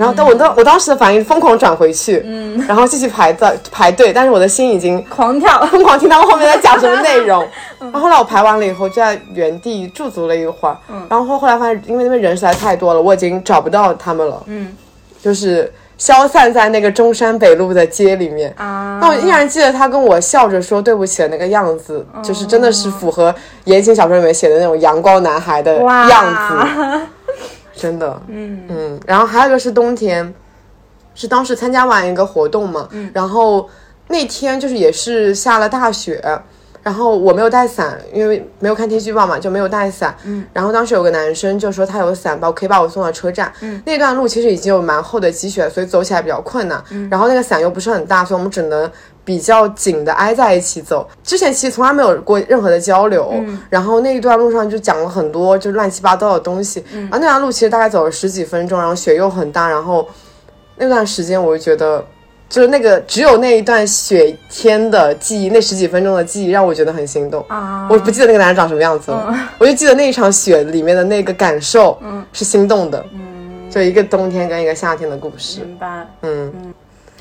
[0.00, 5.60] 然后，但我当我当时的反应疯狂转回去，嗯，然后继续排在排队，但是我的心已经狂跳。
[5.70, 7.46] 疯狂听他们后面在讲什么内容。
[7.78, 10.76] 然后后来我排完了以后，就在原地驻足了一会儿。
[11.10, 14.42] 然后后来发现，因为那边人实在太多了，我已经找不到他们了。
[14.46, 14.74] 嗯，
[15.22, 18.50] 就是消散在那个中山北路的街里面。
[18.56, 23.34] 啊但我依然记得他跟我笑着说对不起的那个样子，就是真的是符合
[23.64, 25.76] 言情小说里面写的那种阳光男孩的
[26.08, 27.00] 样子。
[27.80, 30.32] 真的，嗯嗯，然后还有一个是冬天，
[31.14, 33.68] 是当时参加完一个活动嘛，然后
[34.08, 36.22] 那天就是也是下了大雪。
[36.82, 40.16] 然后我没有带伞，因为没有看天气预报嘛，就没有带伞。
[40.24, 40.44] 嗯。
[40.52, 43.52] 然后当时有个男生就说他有伞，把我可以把我送到车站。
[43.60, 43.82] 嗯。
[43.84, 46.82] 那段路其实已经有蛮厚的积雪，所以走起来比较困难。
[46.90, 47.06] 嗯。
[47.10, 48.90] 然后那个伞又不是很大，所以我们只能
[49.24, 51.06] 比较紧的挨在一起走。
[51.22, 53.28] 之前其实从来没有过任何的交流。
[53.32, 53.58] 嗯。
[53.68, 56.82] 然后那一段路上就讲了很多就乱七八糟的东西。
[56.92, 57.02] 嗯。
[57.02, 60.08] 然后那段路其实大概走了十几分钟，然后雪又很大，然后
[60.76, 62.02] 那段时间我就觉得。
[62.50, 67.42] 就是那个只有那一段雪天的记忆，那十几分钟的记忆让我觉得很心动。
[67.48, 67.86] 啊！
[67.88, 75.60] 我不记得那个男人长什么样子了，我就记得那一场雪里面的那个感受，嗯，是心动的，嗯，就一个冬天跟一个夏天的故事。
[75.60, 75.86] 明白，
[76.22, 76.74] 嗯嗯，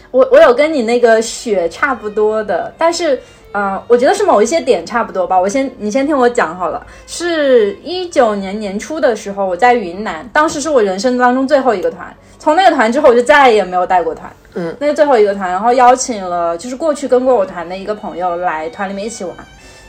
[0.10, 5.40] 我我有跟你那个雪差不多的，但是，呃，我觉得是某一些点差不多吧。
[5.40, 12.14] 我先你先听我讲好了，是一九年年初的时候，我在云南，当时是我人生当中最后一个团。
[12.38, 14.32] 从那个团之后，我就再也没有带过团。
[14.54, 19.36] 嗯，那个最后一个团，然后邀请了就是过去跟过我团的一个朋友来团里面一起玩，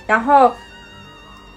[0.07, 0.51] 然后。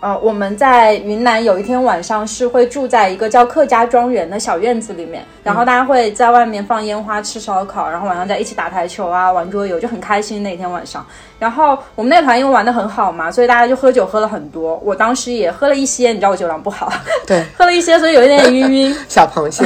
[0.04, 11.06] 呃，我们在云南有一天晚上是会住在一个叫客家庄园的小院子里面，然后大家会在外面放烟花、吃烧烤，然后晚上在一起打台球啊、玩桌游，就很开心那天晚上。
[11.40, 14.78] 然后我们那团因为玩的很好嘛，所以大家就喝酒喝了很多。
[14.84, 16.92] 我当时也喝了一些，你知道我酒量不好，
[17.26, 18.98] 对， 喝了一些，所以有一点晕晕。
[19.08, 19.64] 小螃蟹。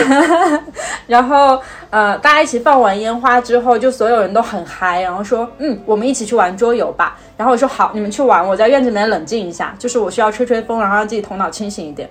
[1.08, 7.18] 然后呃，大家一起放完烟花之后，就所有人都很嗨，然后说，嗯，我们一起去玩桌游吧。
[7.38, 12.10] 然后我说好，你们去玩，我在院子里面冷静一下，就是我需要吹吹风，然后让自己头脑清醒一点。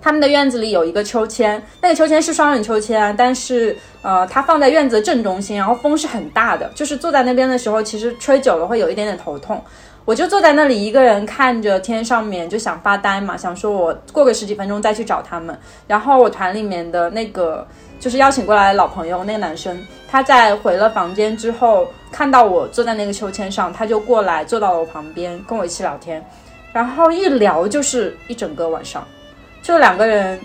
[0.00, 9.62] 他们的院子里有一个秋千，那个秋千是双人秋千，但是呃，它放在院子的正中心，然后风是很大的，就是坐在那边的时候，其实吹久了会有一点点头痛。
[10.08, 15.54] 我就坐在那里一个人看着天上面，就想发呆嘛，想说我过个十几分钟再去找他们。
[15.86, 17.66] 然后我团里面的那个
[18.00, 19.78] 就是邀请过来的老朋友，那个男生，
[20.10, 21.86] 他在回了房间之后。
[22.10, 26.24] 看到我坐在那个秋千上，他就过来坐到了我旁边，跟我一起聊天，
[26.72, 29.06] 然后一聊就是一整个晚上，
[29.60, 30.40] 就两个人，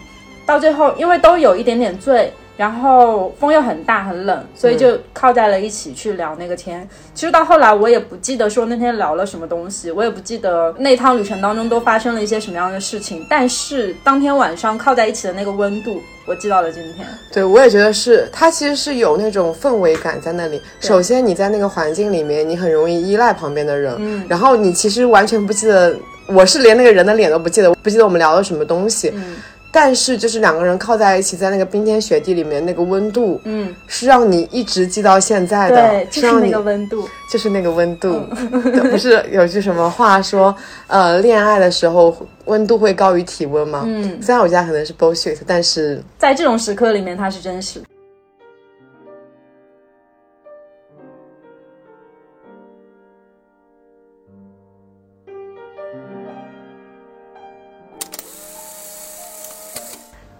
[0.45, 2.33] 到最后因为都有一点点醉。
[2.55, 6.87] 然后风又很大很冷，所以就靠在了一起去聊那个天。
[7.15, 13.25] 其实到后来我也不记得说那天聊了什么东西，我也不记得那趟旅程当中都发生了一些什么样的事情。
[13.29, 17.07] 但是当天晚上靠在一起的那个温度，我记到了今天。
[17.31, 20.61] 对，我也觉得是，它其实是有那种氛围感在那里。
[20.79, 25.95] 首先你在那个环境里面，你很容易依赖旁边的人，嗯，然后你其实完全不记得，
[26.27, 29.37] 我是连那个人的脸都不记得，不记得我们聊了什么东西，嗯。
[29.73, 38.21] 但是就是两个人靠在一起，在那个冰天雪地里面，那个温度，嗯，是让你一直记到现在的，对，就是那个温度，就是那个温度，
[38.91, 40.55] 不是有句什么话说，
[40.85, 43.83] 呃，恋爱的时候温度会高于体温吗？
[43.87, 47.81] 嗯，虽然我家可能是 bullshit，但是在这种时刻里面，它是真实。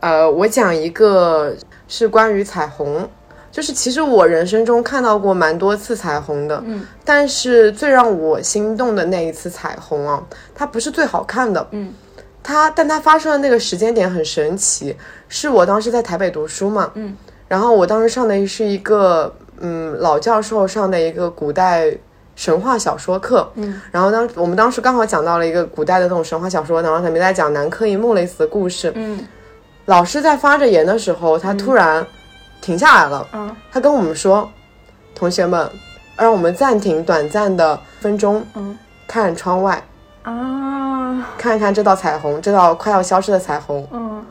[0.03, 1.55] 呃，我讲一个
[1.87, 3.07] 是关于彩虹，
[3.49, 10.21] 就是其实我人生中看到过蛮多次彩虹的，嗯，但是最让我心动的那一次彩虹啊，
[10.53, 11.93] 它不是最好看的，嗯，
[12.43, 14.93] 它但它发生的那个时间点很神奇，
[15.29, 17.15] 是我当时在台北读书嘛，嗯，
[17.47, 21.97] 然后我当时上的是一个嗯老教授上的一个古代
[22.35, 29.25] 神话小说课，嗯，然后当我们当时刚好讲到了一个古代的那种神话小说，然后他们在讲南柯一梦类似的故事，嗯。
[29.85, 32.05] 老师在发着言的时候，他突然
[32.61, 33.27] 停下来了。
[33.33, 34.49] 嗯，他跟我们说
[35.13, 35.69] ：“同学们，
[36.15, 39.83] 让我们暂停短暂的分钟，嗯，看窗外。
[40.21, 43.85] 啊，看一看这道彩虹，这道快要消失的彩虹。
[43.91, 44.25] 嗯，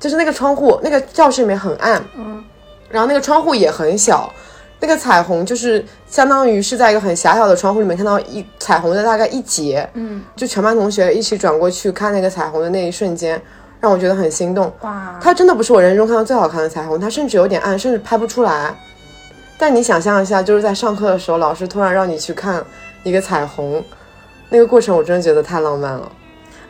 [0.00, 2.42] 就是那个窗户，那个教室里面很暗，嗯，
[2.88, 4.32] 然后那个窗户也很小，
[4.80, 13.38] 那个彩虹就是相当于是在一个很狭小的窗户里面看到一彩虹的大概一截，嗯，就全班同学一起转过去看那个彩虹的那一瞬间。”
[13.80, 15.18] 让我觉得很心动哇！
[15.20, 18.74] 它真的不是我人生中看到最好看的彩虹，它甚至有点暗，甚至拍不出来。
[19.58, 22.62] 但你想象一下，就是在上课的时候，老师突然让你去看
[23.02, 23.82] 一个彩虹，
[24.50, 26.12] 那个过程我真的觉得太浪漫了。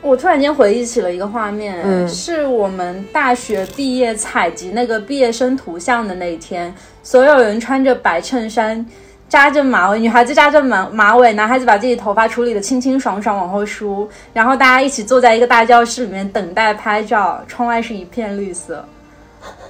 [0.03, 8.87] 我突然间回忆起了一个画面，嗯，是我们大学毕业采集那个毕业生图像的那一天，所有人穿着白衬衫。
[9.29, 18.85] 扎着马尾，女孩子扎着马马尾，男孩子把自己头发处理的清清爽爽，往后梳，然后大家一起坐在一个大教室里面等待拍照，窗外是一片绿色。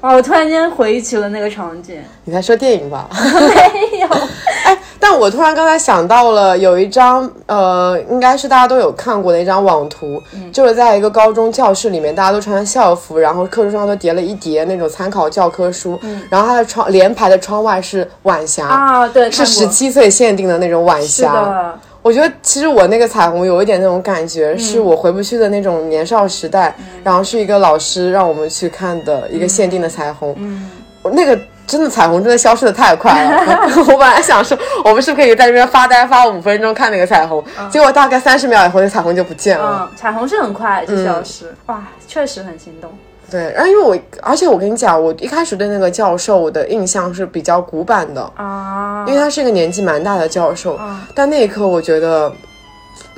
[0.01, 0.15] 哦！
[0.15, 2.01] 我突然间回忆起了那个场景。
[2.25, 3.09] 你在说电影吧？
[3.13, 4.09] 没有。
[4.65, 4.79] 哎。
[4.99, 10.23] 但我突然刚才想到了，有一张呃，应该是大家都有看过的一张网图，
[10.53, 15.99] 就是在一个高中教室里面，大家都穿校服，然后课桌上都叠了一叠那种参考教科书，
[16.31, 21.75] 然后它的窗连排的窗外是晚霞啊，对，是十七岁限定的那种晚霞。
[22.03, 26.73] 我觉得其实我那个彩虹有一点那种感觉，是我回不去的那种年少时代，
[27.03, 30.33] 然后是一个老师让我们去看的一个限定的彩虹。
[30.39, 30.71] 嗯，
[31.03, 31.37] 那个
[31.67, 33.69] 真的彩虹真的消失的太快了。
[33.89, 39.89] 我本来想说，我们是不是可以在这边发呆发五分钟看那个彩虹，结果大概三十秒以后，那彩虹就不见了。
[39.91, 42.91] 嗯彩虹是很快就消失，哇，确实很心动。
[43.29, 50.79] 对，然后因为我，而且我跟你讲，我一开始对那个教授我的印象是比较古板的啊，因为他是一个年纪蛮大的教授，
[51.13, 52.33] 但那一刻我觉得，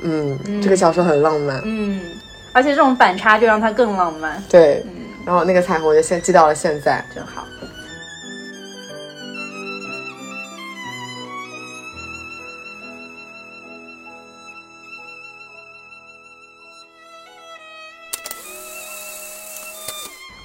[0.01, 2.01] 嗯，这个教授很浪漫，嗯，
[2.53, 4.91] 而且这种反差就让他更浪漫，对，嗯，
[5.27, 7.43] 然后那个彩虹就现记到了现在，真好。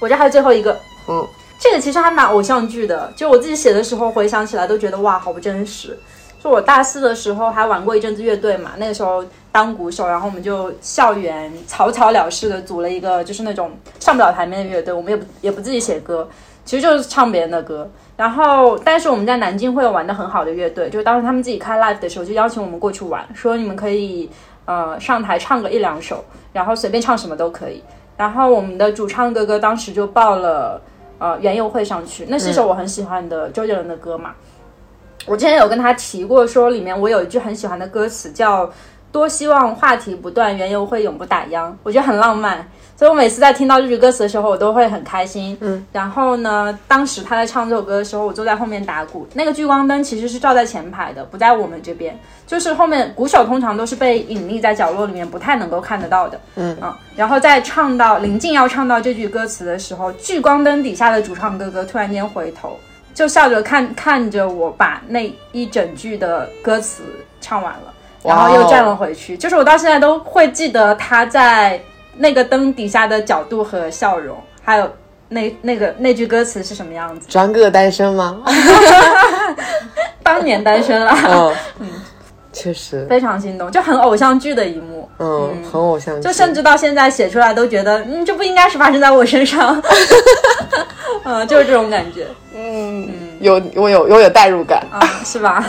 [0.05, 1.27] 我这还有最后一个，嗯，
[1.57, 5.97] 这个其实还蛮偶像剧的，就我自己写的时候回想起来都觉得哇，好不真实。
[6.43, 16.29] 就我大四的时候还玩过一阵子乐队嘛，那个时候当鼓手，然后我们就校园草草了事的组了一个就是那种上不了台面的乐队，我们也不也不自己写歌，
[16.63, 17.89] 其实就是唱别人的歌。
[18.15, 24.29] 然后但是我们在南京会有玩的很好的乐队，就是当时他们自己开 live 的时候就邀请我们过去玩，说你们可以
[24.65, 27.83] 呃上台唱个一两首，然后随便唱什么都可以。
[28.17, 30.81] 然后我们的主唱哥哥当时就报了
[31.19, 34.33] 呃园游会上去，那是一首我很喜欢的周杰伦的歌嘛。
[35.25, 38.71] 我之前有跟他提过，说里面我有一句很喜欢的歌词，叫
[39.11, 42.67] 多希望话题不断，园游会永不打烊，我觉得很浪漫。
[42.97, 45.57] 所以我每次在听到这句歌词的时候，我都会很开心。
[45.59, 52.17] 嗯，然后呢，当时他在唱这首歌的时候，我坐在后面打鼓，那个聚光灯其实是照在前排的，不在我们这边，
[52.47, 56.39] 就是后面鼓手通常都是被隐匿在角落里面，不太能够看得到的。
[56.55, 62.79] 嗯啊，然后在唱到临近要唱到这句歌词的时候，聚光灯底下的主唱哥哥突然间回头，
[63.13, 67.03] 就笑着看看着我把那一整句的歌词
[67.41, 67.93] 唱完了，
[68.23, 71.77] 然后又站了回去，就是我到现在都会记得他在。
[72.17, 74.89] 那个灯底下的角度和笑容，还有
[75.29, 77.27] 那那个那句歌词是什么样子？
[77.29, 78.41] 张哥哥单身吗？
[80.23, 81.53] 当年单身了。
[81.79, 81.87] 嗯，
[82.51, 85.09] 确实非常心动，就很偶像剧的一幕。
[85.19, 89.81] 嗯，很偶像剧，就甚至到现在写出来都觉得，嗯，这不应该是发生在我身上。
[91.23, 92.27] 嗯，就是这种感觉。
[92.55, 93.09] 嗯，
[93.39, 95.63] 有我有我有代入感啊，是吧？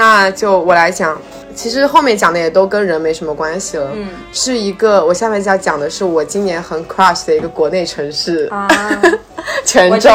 [0.00, 1.20] 那就我来讲，
[1.54, 3.90] 其实后面讲的也都跟人没什么关系了。
[3.94, 8.66] 嗯，是一个我下面要讲的是我今年很 crush 的一个国内城市啊，
[9.62, 10.10] 泉州。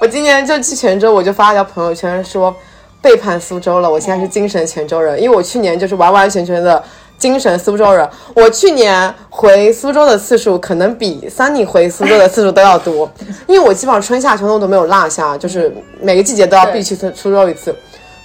[0.00, 2.52] 我今年就去泉州，我就发了条朋友圈说
[3.00, 3.88] 背叛苏州了。
[3.88, 6.82] 我现在是精神泉州人，因为我去年就是完完全全的
[7.16, 8.10] 精神苏州人。
[8.34, 13.08] 我去年回苏州的次数可能比 Sunny 回苏州的次数都要多，
[13.46, 17.72] 因为我基本上春夏秋冬都没有落下，就是每个季节都要必去苏苏州一次。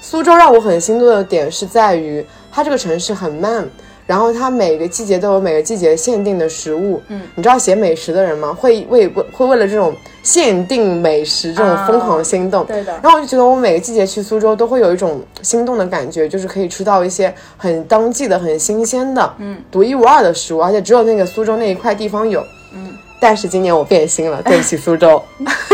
[0.01, 3.67] 苏州让我很心动的点是在于，它这个城市很慢，
[4.07, 7.01] 然后它每个季节都有每个季节限定的食物。
[7.09, 8.53] 嗯，你知道写美食的人吗？
[8.53, 9.93] 会为会为了这种
[10.23, 12.65] 限定美食这种疯狂心动。
[12.65, 12.93] 对的。
[13.03, 22.41] 然后我就觉得我每个季节去苏州都会有一种心动的感觉，就是可以吃到一些很当季的、很新鲜的、嗯，独一无二的食物，而且只有那个苏州那一块地方有。
[22.73, 22.97] 嗯。
[23.19, 25.21] 但是今年我变心了，对不起苏州。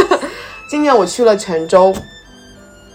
[0.68, 1.94] 今年我去了泉州。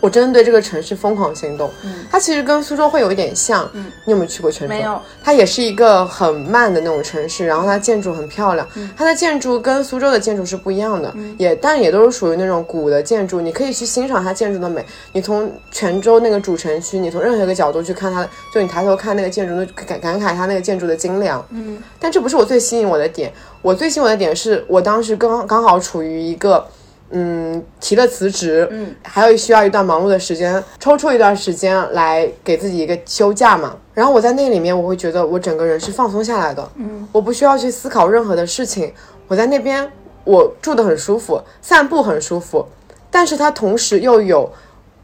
[0.01, 1.71] 我真的对这个城市疯狂心动。
[1.85, 3.69] 嗯，它其实跟苏州会有一点像。
[3.75, 4.75] 嗯，你有没有去过泉州？
[4.75, 4.99] 没有。
[5.23, 8.67] 它也是一个很慢的那种城市，然后它建筑很漂亮。
[8.77, 11.13] 嗯，它的建筑跟苏州的建筑是不一样的。
[11.15, 14.85] 嗯，也但也都是属于那种古的建筑，你可以去欣赏它建筑的美。
[15.13, 21.45] 你从泉州那个主城区，你从任何一个角度去看它，就你抬头看那个建筑，都感感慨它那个建筑的精良。
[21.51, 23.33] 嗯，但这不是我最吸引我的点。
[23.61, 26.67] 我最吸引我的点是我当时刚刚好处于一个。
[27.11, 33.77] 嗯，提了辞职，嗯，还有需要一段忙碌的时间，抽出一段时间来给自己一个休假嘛。
[33.93, 38.93] 然后我在那里面，我会觉得我整个人是放松下来的，嗯，我不需要去思考任何的事情。
[39.27, 39.91] 我在那边，
[40.25, 42.67] 我住的很舒服，散步很舒服，
[43.11, 44.51] 但是它同时又有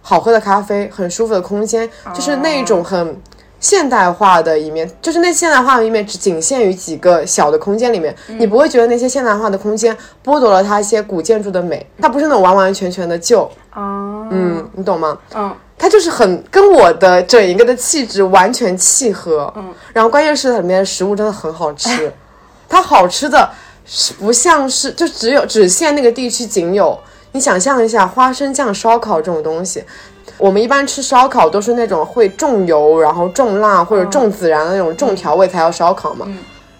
[0.01, 3.17] 好喝的咖啡，很舒服的空间，就是那一种很
[3.59, 13.51] 现代化的一面，就是那现代化的一面只仅限于几个小的空间里面，你不会觉得那些现代化的空间剥夺了它一些古建筑的美，它不是那种完完全全的旧。
[13.75, 15.19] 哦，嗯，你懂吗？
[15.35, 19.53] 嗯，它就是很跟我的整一个的气质完全契合。
[19.57, 22.13] 嗯，然后关键是它里面的食物真的很好吃，
[22.69, 23.51] 它好吃的
[23.85, 26.99] 是不像是就只有只限那个地区仅有。
[27.33, 29.85] 你想象一下花生酱烧烤这种东西，
[30.39, 36.27] 我们一般吃烧烤都是那种会重油，然后重辣或者重孜然的那种重调味才叫烧烤嘛。
[36.29, 36.39] 嗯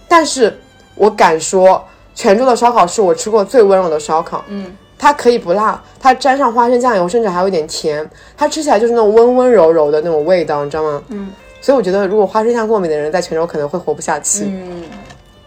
[0.09, 0.57] 但是
[0.95, 1.85] 我敢说，
[2.15, 4.45] 泉州的烧烤是我吃过最温柔的烧烤。
[4.47, 11.03] 嗯，它可以不辣，它沾上花生酱油，甚至还有点甜，它吃起来就是那种温温柔柔的那种味道，你知道吗？
[11.09, 14.45] 嗯，所以我觉得，如果花生酱过敏的人在泉州可能会活不下去。
[14.45, 14.85] 嗯，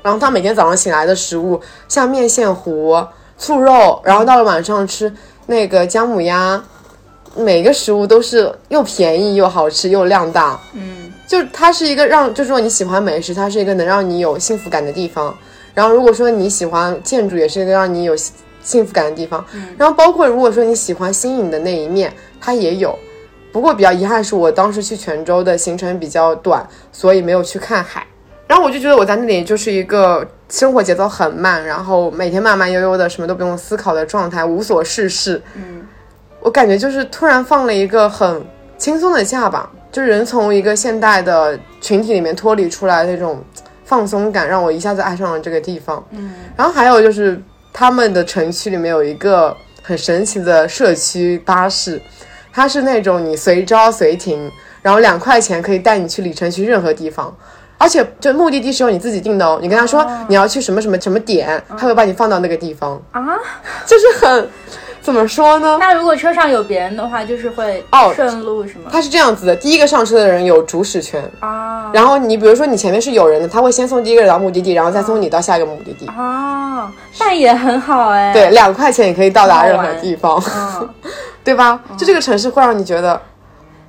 [0.03, 3.01] 然后他每天早上醒来的食物，像面线糊、
[3.37, 5.11] 醋肉，然后到了晚上吃
[5.45, 6.61] 那个姜母鸭，
[7.35, 10.59] 每个食物都是又便宜又好吃又量大。
[10.73, 15.35] 嗯，就它是一个让，就是说你喜欢美食，它是一个能让你有幸福感的地方。
[15.73, 19.43] 然后如果说你喜欢建筑，也是一个让你有幸幸福感的地方。
[19.77, 22.97] 然后包括如果说你喜欢新颖的那一面，它也有。
[23.51, 28.05] 不过比较遗憾是我当时去泉州的行程比较短，所以没有去看海。
[28.45, 35.41] 然后我就觉得我在那里就是一个生活节奏很慢，然后每天慢慢悠悠的，什么都不用思考的状态，无所事事。
[35.55, 35.83] 嗯，
[36.49, 38.43] 我感觉就是突然放了一个很
[38.75, 43.39] 轻松的假吧，就是人从一个现代的群体里面脱离出来那种
[43.85, 46.03] 放松感，让我一下子爱上了这个地方。
[46.09, 47.39] 嗯，然后还有就是
[47.71, 52.01] 他们的城区里面有一个很神奇的社区巴士，
[52.51, 57.31] 它是那种你随招随停，然后两块钱可以带你去里城区任何地方。
[57.77, 59.59] 而且，就目的地是由你自己定的哦。
[59.61, 63.37] 你跟他说你要去什么什么什么点，他会把你放到那个地方，啊，
[63.85, 64.49] 就是很
[65.01, 65.77] 怎么说呢？
[65.79, 68.89] 那如果车上有别人的话，就是会哦顺路是吗？
[68.91, 76.05] 它是这样子的：第一个上车的人有主使权，啊然后你比如说你前面是有人的，他会先送第一个人到目的地，然后再送你到下一个目的地。
[76.07, 78.31] 啊，那也很好哎。
[78.33, 80.89] 对，，两块钱也可以到达任何地方，嗯，
[81.43, 81.79] 对吧？
[81.97, 83.19] 就这个城市会让你觉得，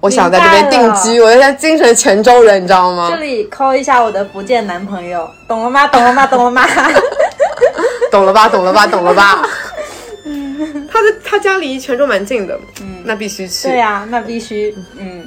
[0.01, 3.17] 我想在这边定居，我现在精神泉州人，你知道吗这？
[3.21, 5.87] 里 call 一下我的福建男朋友，懂了吗？
[5.89, 6.27] 懂了吗？
[6.27, 6.63] 懂了吗？
[8.11, 8.49] 懂了吧？
[8.49, 8.87] 懂了吧？
[8.87, 9.43] 懂了吧？
[10.91, 13.69] 他的他家离泉州蛮近的，嗯，那必须去。
[13.69, 15.27] 对呀、那必须，嗯。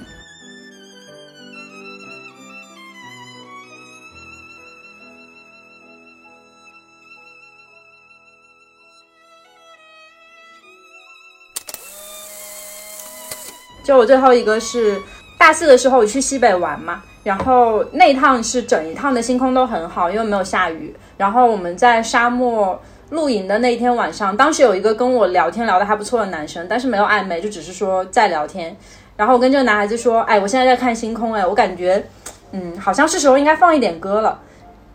[13.86, 15.02] 就我最后一个是
[15.38, 20.96] 大四的时候我去西北玩嘛，然后那一趟是整一趟的星空都很好，因为没有下雨。
[21.18, 22.82] 然后我们在沙漠
[23.14, 28.76] 露营的那一天晚上，当时有一个跟我聊天聊得还不错的男生，但是没有暧昧，就只是说在聊天。
[29.16, 32.04] 然后我跟这个男孩子说：“哎，我现在在看星空，哎，我感觉，
[32.52, 34.40] 嗯，好像是时候应该放一点歌了。”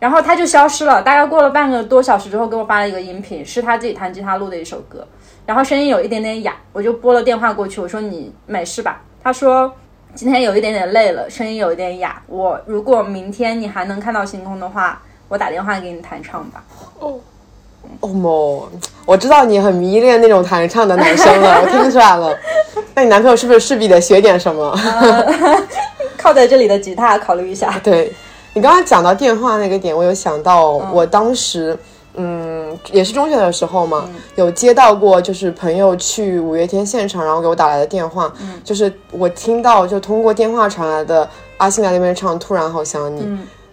[0.01, 1.01] 然后他就消失了。
[1.01, 5.07] 大概过了半个多小时之后，给我发了一个音频，是他自己弹吉他录的一首歌，
[5.47, 9.73] 然后声音有一点点哑，我就拨了电话过去，我说：“你没事吧？”他说
[10.15, 12.21] ：“今天有一点点累了，声音有一点哑。
[12.27, 16.65] 我如果明天你还能看到星空的话，我打电话给你弹唱吧。”
[16.99, 17.15] 哦
[18.01, 18.69] 莫，
[19.05, 22.37] 我知道你很迷恋那种弹唱的男生了，我听出来了。
[22.95, 24.77] 那你男朋友是不是势必得学点什么？
[26.17, 27.81] 靠在这里的吉他考虑一下。
[27.83, 28.13] 对
[28.55, 31.79] 你刚刚讲到电话那个点，我有想到，我当时。
[32.21, 38.33] 嗯，也是中学的时候嘛，有接到过就是朋友去五月天现场，然后给我打来的电话，
[38.65, 41.29] 就是我听到就通过电话传来的
[41.59, 43.21] 阿信在那边唱《突然好想你》，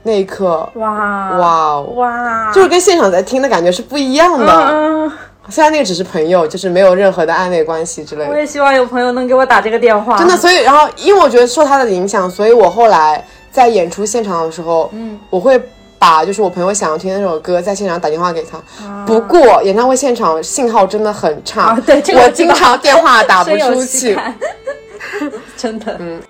[0.07, 4.53] 那一刻，哇哇哦，哇，就是跟现场在听的感觉是不一样的。
[4.71, 5.11] 嗯，
[5.49, 10.15] 虽然那个只是朋友，就是没有任何的暧昧关系之类的，我也希望有朋友能给我打这个电话。
[10.19, 10.37] 真的。
[10.37, 15.59] 所以，然后因为我觉得受他的影响，所以我后来在演出现场的时候，嗯，我会
[15.97, 18.61] 把就是我朋友想要听的那首歌在现场打电话给他。
[19.07, 24.15] 不过演唱会现场信号真的很差，啊对这个我经常电话打不出去。
[25.57, 26.21] 真的，嗯，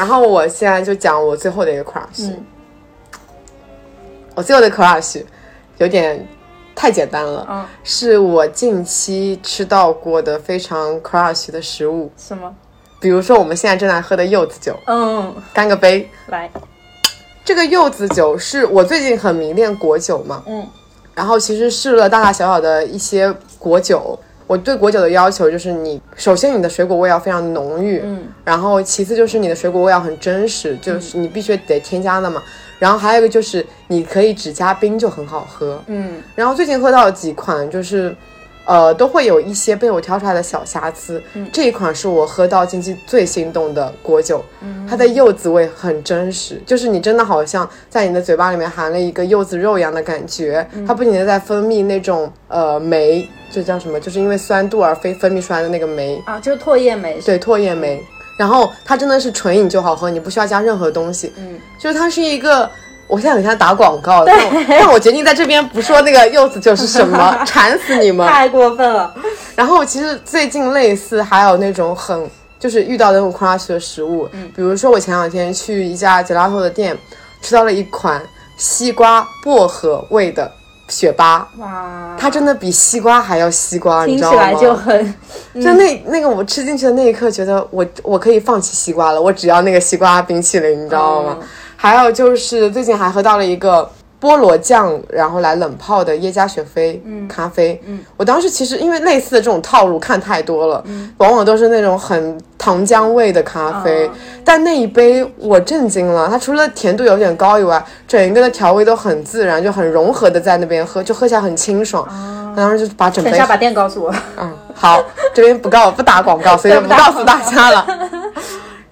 [0.00, 2.42] 然后我现在就讲我最后的一个 crush，、嗯。
[4.34, 5.22] 我最后的 crush
[5.76, 6.26] 有点
[6.74, 7.66] 太简单了，嗯。
[7.84, 12.50] 是我近期吃到过的非常 crush 的食物，什么？
[12.98, 16.08] 比如说我们现在正在喝的柚子酒，嗯，干个杯。
[16.28, 16.50] 来，
[17.44, 20.66] 这个柚子酒是我最近很迷恋果酒嘛，嗯，
[21.14, 24.18] 然后其实试了大大小小的一些果酒，
[24.50, 32.42] 我对果酒的要求就是你，首先你的水果味要非常浓郁，嗯，然后其次就是你的水果味要很真实，就是你必须得添加的嘛。
[32.80, 36.20] 然后还有一个就是你可以只加冰就很好喝，嗯。
[36.34, 38.12] 然后最近喝到了几款就是。
[38.64, 41.20] 呃，都会有一些被我挑出来的小瑕疵。
[41.34, 44.44] 嗯，这一款是我喝到近期最心动的果酒。
[44.60, 50.66] 嗯，它的柚子味很真实，就是你真的好像在你的嘴巴里面含了一个柚子肉一样的感觉。
[50.86, 53.98] 它不仅是在分泌那种呃酶，这叫什么？
[53.98, 57.20] 就是因为酸度而非分泌出来的那个酶啊，就是唾液酶。
[57.22, 58.00] 对，唾液酶。
[58.36, 61.32] 然后它真的是纯饮就好喝，你不需要加任何东西。
[61.36, 62.70] 嗯，就是它是一个。
[63.10, 64.38] 我现在很像打广告，但
[64.68, 68.26] 但我决定在这边不说那个柚子酒是什么， 馋死你们！
[68.28, 69.12] 太过分了。
[69.56, 76.96] 然后其实最近类似还有那种很就是遇到那种 crush 的食物，嗯，比如说我前两天去一家吉拉托的店，
[77.42, 78.22] 吃到了一款
[78.56, 80.50] 西瓜薄荷味的
[80.88, 84.48] 雪巴，哇，它真的比西瓜还要西瓜，你知道吗？
[84.50, 85.14] 听起来就很，
[85.54, 91.38] 就那那个我吃进去的那一刻，觉得我我可以放弃西瓜了，我只要那个西瓜冰淇淋，你知道吗？
[91.82, 97.80] 还有就是最近还喝到了一个菠萝酱，然后来冷泡的耶加雪菲咖啡。
[97.86, 100.84] 嗯，我当时其实因为类似的这种套路看太多了，
[101.16, 104.10] 往往都是那种很糖浆味的咖啡。
[104.44, 112.06] 但那一杯我震惊了，它除了甜度有点高以外，整一个的调味都很自然，就很融合的在那边喝，就喝起来很清爽。
[112.54, 113.30] 当时就把整杯。
[113.30, 114.14] 等下把店告诉我。
[114.36, 115.02] 嗯，好，
[115.32, 117.86] 这边不告不打广告，所以就不告诉大家了。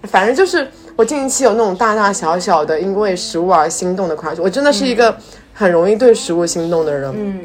[0.05, 0.67] 反正就是。
[0.99, 5.17] 我近期有那种大大小小的因为食物而心动的 crush，我真的是一个
[5.55, 7.15] 很容易对食物心动的人。
[7.17, 7.41] 嗯，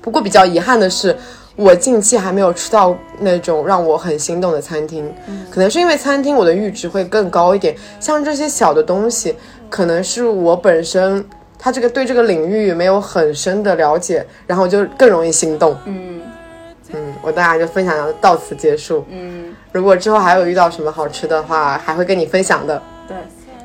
[0.00, 1.16] 不过比较遗憾的是，
[1.56, 5.12] 我近期还没有吃到那种让我很心动的餐厅。
[5.26, 9.34] 嗯，可能是因为餐厅我的阈值会更高一点，像这些小的东西，
[9.68, 11.24] 可能是我本身
[11.58, 15.76] 他这个对这个领域没有很深的了解，然后就更容易心动。
[15.86, 16.20] 嗯
[16.92, 19.04] 嗯，我大家就分享到此结束。
[19.10, 19.52] 嗯。
[19.74, 22.80] 如果之后还有遇到什么好吃的话，还会跟你分享的。
[23.08, 23.16] 对，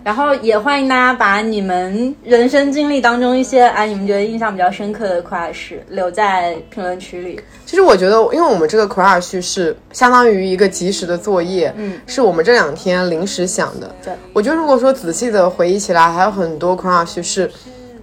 [0.04, 7.40] 然后也欢迎大家把你们人生经历当中一些哎，你们觉得印象比较深刻的 crush 留在评论区里。
[7.64, 13.94] 其实我觉得，因为我们这个 crush 是相当于一个及时的作业，嗯，是我们这两天临时想的。
[14.04, 17.52] 对，我觉得如果说仔细的回忆起来，还有很多 crush 是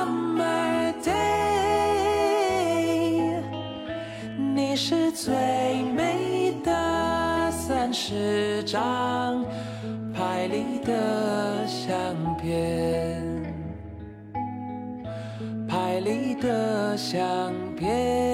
[4.87, 5.33] 是最
[5.97, 9.43] 美的三十张
[10.13, 11.97] 拍立得相
[12.37, 13.23] 片，
[15.67, 18.34] 拍立得相片。